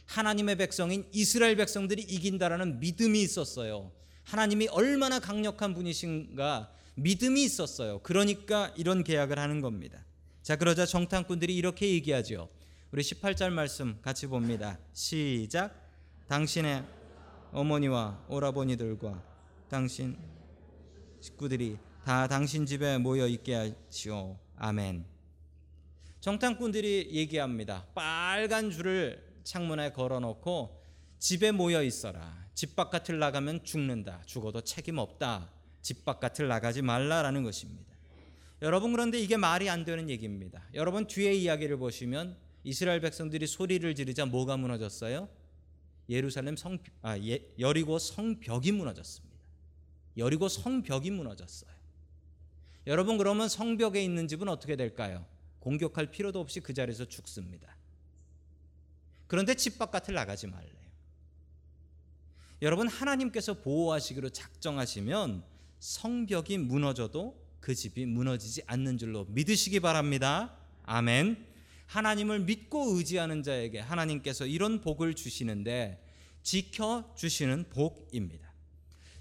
하나님의 0.07 0.57
백성인 0.57 1.07
이스라엘 1.13 1.57
백성들이 1.57 2.03
이긴다라는 2.03 2.81
믿음이 2.81 3.21
있었어요. 3.23 3.93
하나님이 4.25 4.69
얼마나 4.69 5.19
강력한 5.19 5.75
분이신가 5.75 6.73
믿음이 6.97 7.43
있었어요. 7.45 8.01
그러니까 8.01 8.73
이런 8.77 9.05
계약을 9.05 9.39
하는 9.39 9.61
겁니다. 9.61 10.05
자, 10.43 10.57
그러자 10.57 10.87
정탐꾼들이 10.87 11.55
이렇게 11.55 11.91
얘기하죠. 11.91 12.49
우리 12.93 13.03
18절 13.03 13.51
말씀 13.51 14.01
같이 14.01 14.27
봅니다. 14.27 14.79
시작. 14.93 15.75
당신의 16.29 16.85
어머니와 17.53 18.27
오라버니들과 18.29 19.23
당신 19.69 20.17
식구들이 21.21 21.79
다 22.05 22.29
당신 22.29 22.67
집에 22.67 22.99
모여 22.99 23.27
있게 23.27 23.55
하시오. 23.89 24.39
아멘. 24.57 25.05
정탐꾼들이 26.21 27.11
얘기합니다. 27.13 27.87
빨간 27.95 28.71
줄을 28.71 29.25
창문에 29.45 29.93
걸어놓고 29.93 30.85
집에 31.19 31.51
모여 31.51 31.83
있어라. 31.83 32.47
집 32.55 32.77
바깥을 32.77 33.19
나가면 33.19 33.65
죽는다. 33.65 34.23
죽어도 34.27 34.61
책임 34.61 34.99
없다. 34.99 35.51
집 35.83 36.05
바깥을 36.05 36.49
나가지 36.49 36.83
말라라는 36.83 37.43
것입니다. 37.43 37.95
여러분 38.63 38.93
그런데 38.93 39.19
이게 39.19 39.37
말이 39.37 39.69
안 39.69 39.85
되는 39.85 40.09
얘기입니다. 40.09 40.63
여러분 40.75 41.07
뒤에 41.07 41.35
이야기를 41.35 41.77
보시면 41.77 42.37
이스라엘 42.65 43.01
백성들이 43.01 43.47
소리를 43.47 43.95
지르자 43.95 44.27
뭐가 44.27 44.57
무너졌어요? 44.57 45.29
예루살렘 46.09 46.57
성 46.57 46.79
아, 47.03 47.19
예, 47.19 47.47
여리고 47.59 47.99
성벽이 47.99 48.73
무너졌습니다. 48.73 49.37
여리고 50.17 50.49
성벽이 50.49 51.11
무너졌어요. 51.11 51.71
여러분 52.87 53.19
그러면 53.19 53.49
성벽에 53.49 54.03
있는 54.03 54.29
집은 54.29 54.49
어떻게 54.49 54.77
될까요? 54.77 55.27
공격할 55.61 56.11
필요도 56.11 56.39
없이 56.41 56.61
그 56.61 56.73
자리에서 56.73 57.07
죽습니다. 57.07 57.77
그런데 59.27 59.55
집 59.55 59.79
바깥을 59.79 60.15
나가지 60.15 60.47
말래요. 60.47 60.77
여러분 62.63 62.89
하나님께서 62.89 63.55
보호하시기로 63.55 64.31
작정하시면 64.31 65.45
성벽이 65.81 66.59
무너져도 66.59 67.45
그 67.61 67.75
집이 67.75 68.07
무너지지 68.07 68.63
않는 68.67 68.97
줄로 68.97 69.27
믿으시기 69.29 69.81
바랍니다. 69.81 70.57
아멘. 70.85 71.56
하나님을 71.87 72.41
믿고 72.41 72.97
의지하는 72.97 73.43
자에게 73.43 73.81
하나님께서 73.81 74.47
이런 74.47 74.81
복을 74.81 75.15
주시는데 75.15 76.03
지켜 76.43 77.13
주시는 77.17 77.67
복입니다. 77.71 78.53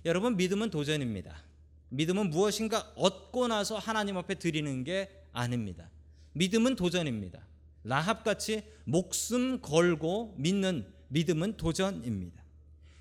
여러분 0.06 0.38
믿음은 0.38 0.69
도전입니다. 0.69 1.43
믿음은 1.89 2.30
무엇인가 2.30 2.91
얻고 2.95 3.47
나서 3.47 3.78
하나님 3.78 4.17
앞에 4.17 4.36
드리는 4.36 4.84
게 4.84 5.10
아닙니다. 5.32 5.89
믿음은 6.34 6.75
도전입니다. 6.75 7.45
라합 7.84 8.23
같이 8.23 8.63
목숨 8.84 9.62
걸고 9.62 10.36
믿는 10.38 10.86
믿음은 11.10 11.58
도전입니다. 11.58 12.43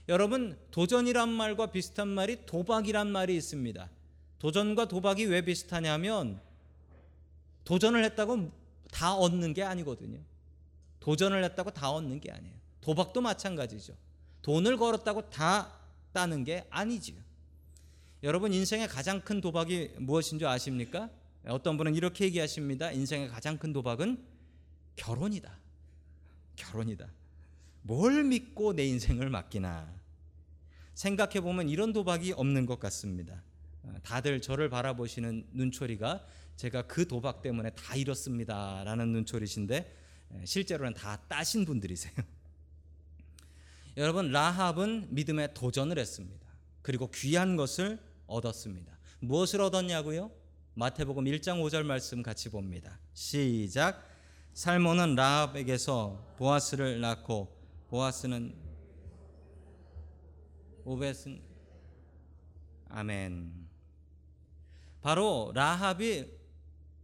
여러분 0.09 0.59
도전이란 0.70 1.31
말과 1.31 1.66
비슷한 1.66 2.09
말이 2.09 2.44
도박이란 2.46 3.11
말이 3.11 3.35
있습니다. 3.37 3.90
도전과 4.38 4.88
도박이 4.88 5.24
왜 5.24 5.42
비슷하냐면 5.42 6.40
도전을 7.64 8.05
했다고 8.05 8.53
다 8.94 9.12
얻는 9.12 9.54
게 9.54 9.64
아니거든요. 9.64 10.20
도전을 11.00 11.42
했다고 11.42 11.72
다 11.72 11.90
얻는 11.90 12.20
게 12.20 12.30
아니에요. 12.30 12.54
도박도 12.80 13.20
마찬가지죠. 13.20 13.92
돈을 14.42 14.76
걸었다고 14.76 15.30
다 15.30 15.72
따는 16.12 16.44
게 16.44 16.64
아니지요. 16.70 17.16
여러분 18.22 18.52
인생의 18.52 18.87
가장 18.87 19.20
큰 19.20 19.40
도박이 19.40 19.96
무엇인 19.98 20.38
줄 20.38 20.46
아십니까? 20.46 21.11
어떤 21.48 21.76
분은 21.76 21.96
이렇게 21.96 22.24
얘기하십니다. 22.26 22.92
인생의 22.92 23.28
가장 23.28 23.59
큰 23.59 23.72
도박은 23.72 24.24
결혼이다. 24.94 25.59
결혼이다. 26.54 27.09
뭘 27.83 28.22
믿고 28.22 28.74
내 28.74 28.87
인생을 28.87 29.28
맡기나? 29.28 29.92
생각해 30.94 31.40
보면 31.40 31.68
이런 31.68 31.92
도박이 31.92 32.33
없는 32.33 32.64
것 32.66 32.78
같습니다. 32.78 33.42
어, 33.84 33.94
다들 34.02 34.40
저를 34.40 34.68
바라보시는 34.68 35.48
눈초리가 35.52 36.24
제가 36.56 36.82
그 36.86 37.06
도박 37.06 37.42
때문에 37.42 37.70
다 37.70 37.96
잃었습니다라는 37.96 39.12
눈초리신데 39.12 39.96
에, 40.32 40.44
실제로는 40.44 40.94
다 40.94 41.20
따신 41.28 41.64
분들이세요. 41.64 42.14
여러분 43.96 44.30
라합은 44.30 45.08
믿음에 45.10 45.52
도전을 45.54 45.98
했습니다. 45.98 46.46
그리고 46.82 47.10
귀한 47.10 47.56
것을 47.56 47.98
얻었습니다. 48.26 48.98
무엇을 49.20 49.60
얻었냐고요? 49.60 50.30
마태복음 50.74 51.24
1장 51.24 51.62
5절 51.62 51.84
말씀 51.84 52.22
같이 52.22 52.50
봅니다. 52.50 52.98
시작. 53.12 54.02
살몬은 54.54 55.14
라합에게서 55.14 56.34
보아스를 56.36 57.00
낳고 57.00 57.56
보아스는 57.88 58.54
오벳은 60.84 61.40
아멘. 62.88 63.63
바로 65.04 65.52
라합이 65.54 66.24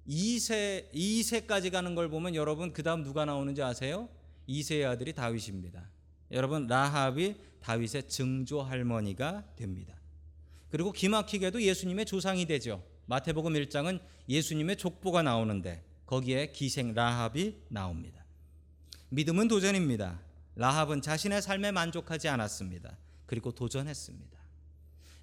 2세 0.09 0.91
2세까지 0.91 1.71
가는 1.71 1.95
걸 1.95 2.09
보면 2.09 2.35
여러분 2.35 2.73
그다음 2.73 3.05
누가 3.05 3.27
나오는지 3.27 3.63
아세요? 3.63 4.09
2세의 4.49 4.89
아들이 4.89 5.13
다윗입니다. 5.13 5.87
여러분 6.31 6.67
라합이 6.67 7.37
다윗의 7.61 8.09
증조 8.09 8.63
할머니가 8.63 9.45
됩니다. 9.55 9.95
그리고 10.71 10.93
기막히게도 10.93 11.61
예수님의 11.61 12.07
조상이 12.07 12.47
되죠. 12.47 12.83
마태복음 13.05 13.53
1장은 13.53 14.01
예수님의 14.31 14.79
족보가 14.79 15.23
나오는데 15.23 15.85
거기에 16.07 16.53
기생 16.53 16.95
라합이 16.95 17.65
나옵니다. 17.69 18.25
믿음은 19.11 19.47
도전입니다. 19.47 20.23
라합은 20.57 21.03
자신의 21.03 21.43
삶에 21.43 21.71
만족하지 21.71 22.29
않았습니다. 22.29 22.97
그리고 23.27 23.53
도전했습니다. 23.53 24.40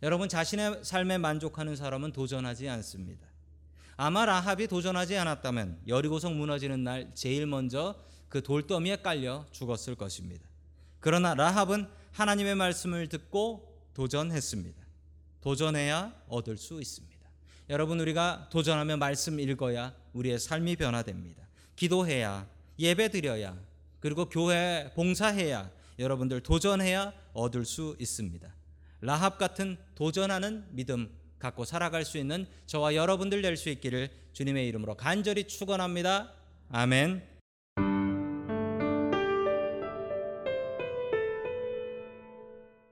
여러분 0.03 0.29
자신의 0.29 0.81
삶에 0.83 1.17
만족하는 1.17 1.75
사람은 1.75 2.11
도전하지 2.11 2.69
않습니다. 2.69 3.25
아마 3.95 4.25
라합이 4.25 4.67
도전하지 4.67 5.17
않았다면 5.17 5.81
여리고성 5.87 6.37
무너지는 6.37 6.83
날 6.83 7.11
제일 7.15 7.47
먼저 7.47 7.95
그 8.29 8.43
돌더미에 8.43 8.97
깔려 8.97 9.45
죽었을 9.51 9.95
것입니다. 9.95 10.47
그러나 10.99 11.33
라합은 11.33 11.87
하나님의 12.11 12.55
말씀을 12.55 13.07
듣고 13.09 13.75
도전했습니다. 13.95 14.79
도전해야 15.41 16.13
얻을 16.27 16.57
수 16.57 16.79
있습니다. 16.79 17.17
여러분 17.69 17.99
우리가 17.99 18.49
도전하며 18.51 18.97
말씀 18.97 19.39
읽어야 19.39 19.95
우리의 20.13 20.39
삶이 20.39 20.75
변화됩니다. 20.75 21.43
기도해야 21.75 22.47
예배 22.77 23.09
드려야 23.09 23.57
그리고 23.99 24.29
교회 24.29 24.91
봉사해야 24.95 25.71
여러분들 25.97 26.41
도전해야 26.41 27.13
얻을 27.33 27.65
수 27.65 27.95
있습니다. 27.99 28.56
라합 29.01 29.37
같은 29.37 29.77
도전하는 29.95 30.65
믿음 30.71 31.09
갖고 31.39 31.65
살아갈 31.65 32.03
수 32.03 32.17
있는 32.17 32.47
저와 32.65 32.95
여러분들 32.95 33.41
될 33.41 33.57
수 33.57 33.69
있기를 33.69 34.09
주님의 34.33 34.67
이름으로 34.67 34.95
간절히 34.95 35.45
축원합니다. 35.45 36.33
아멘. 36.69 37.36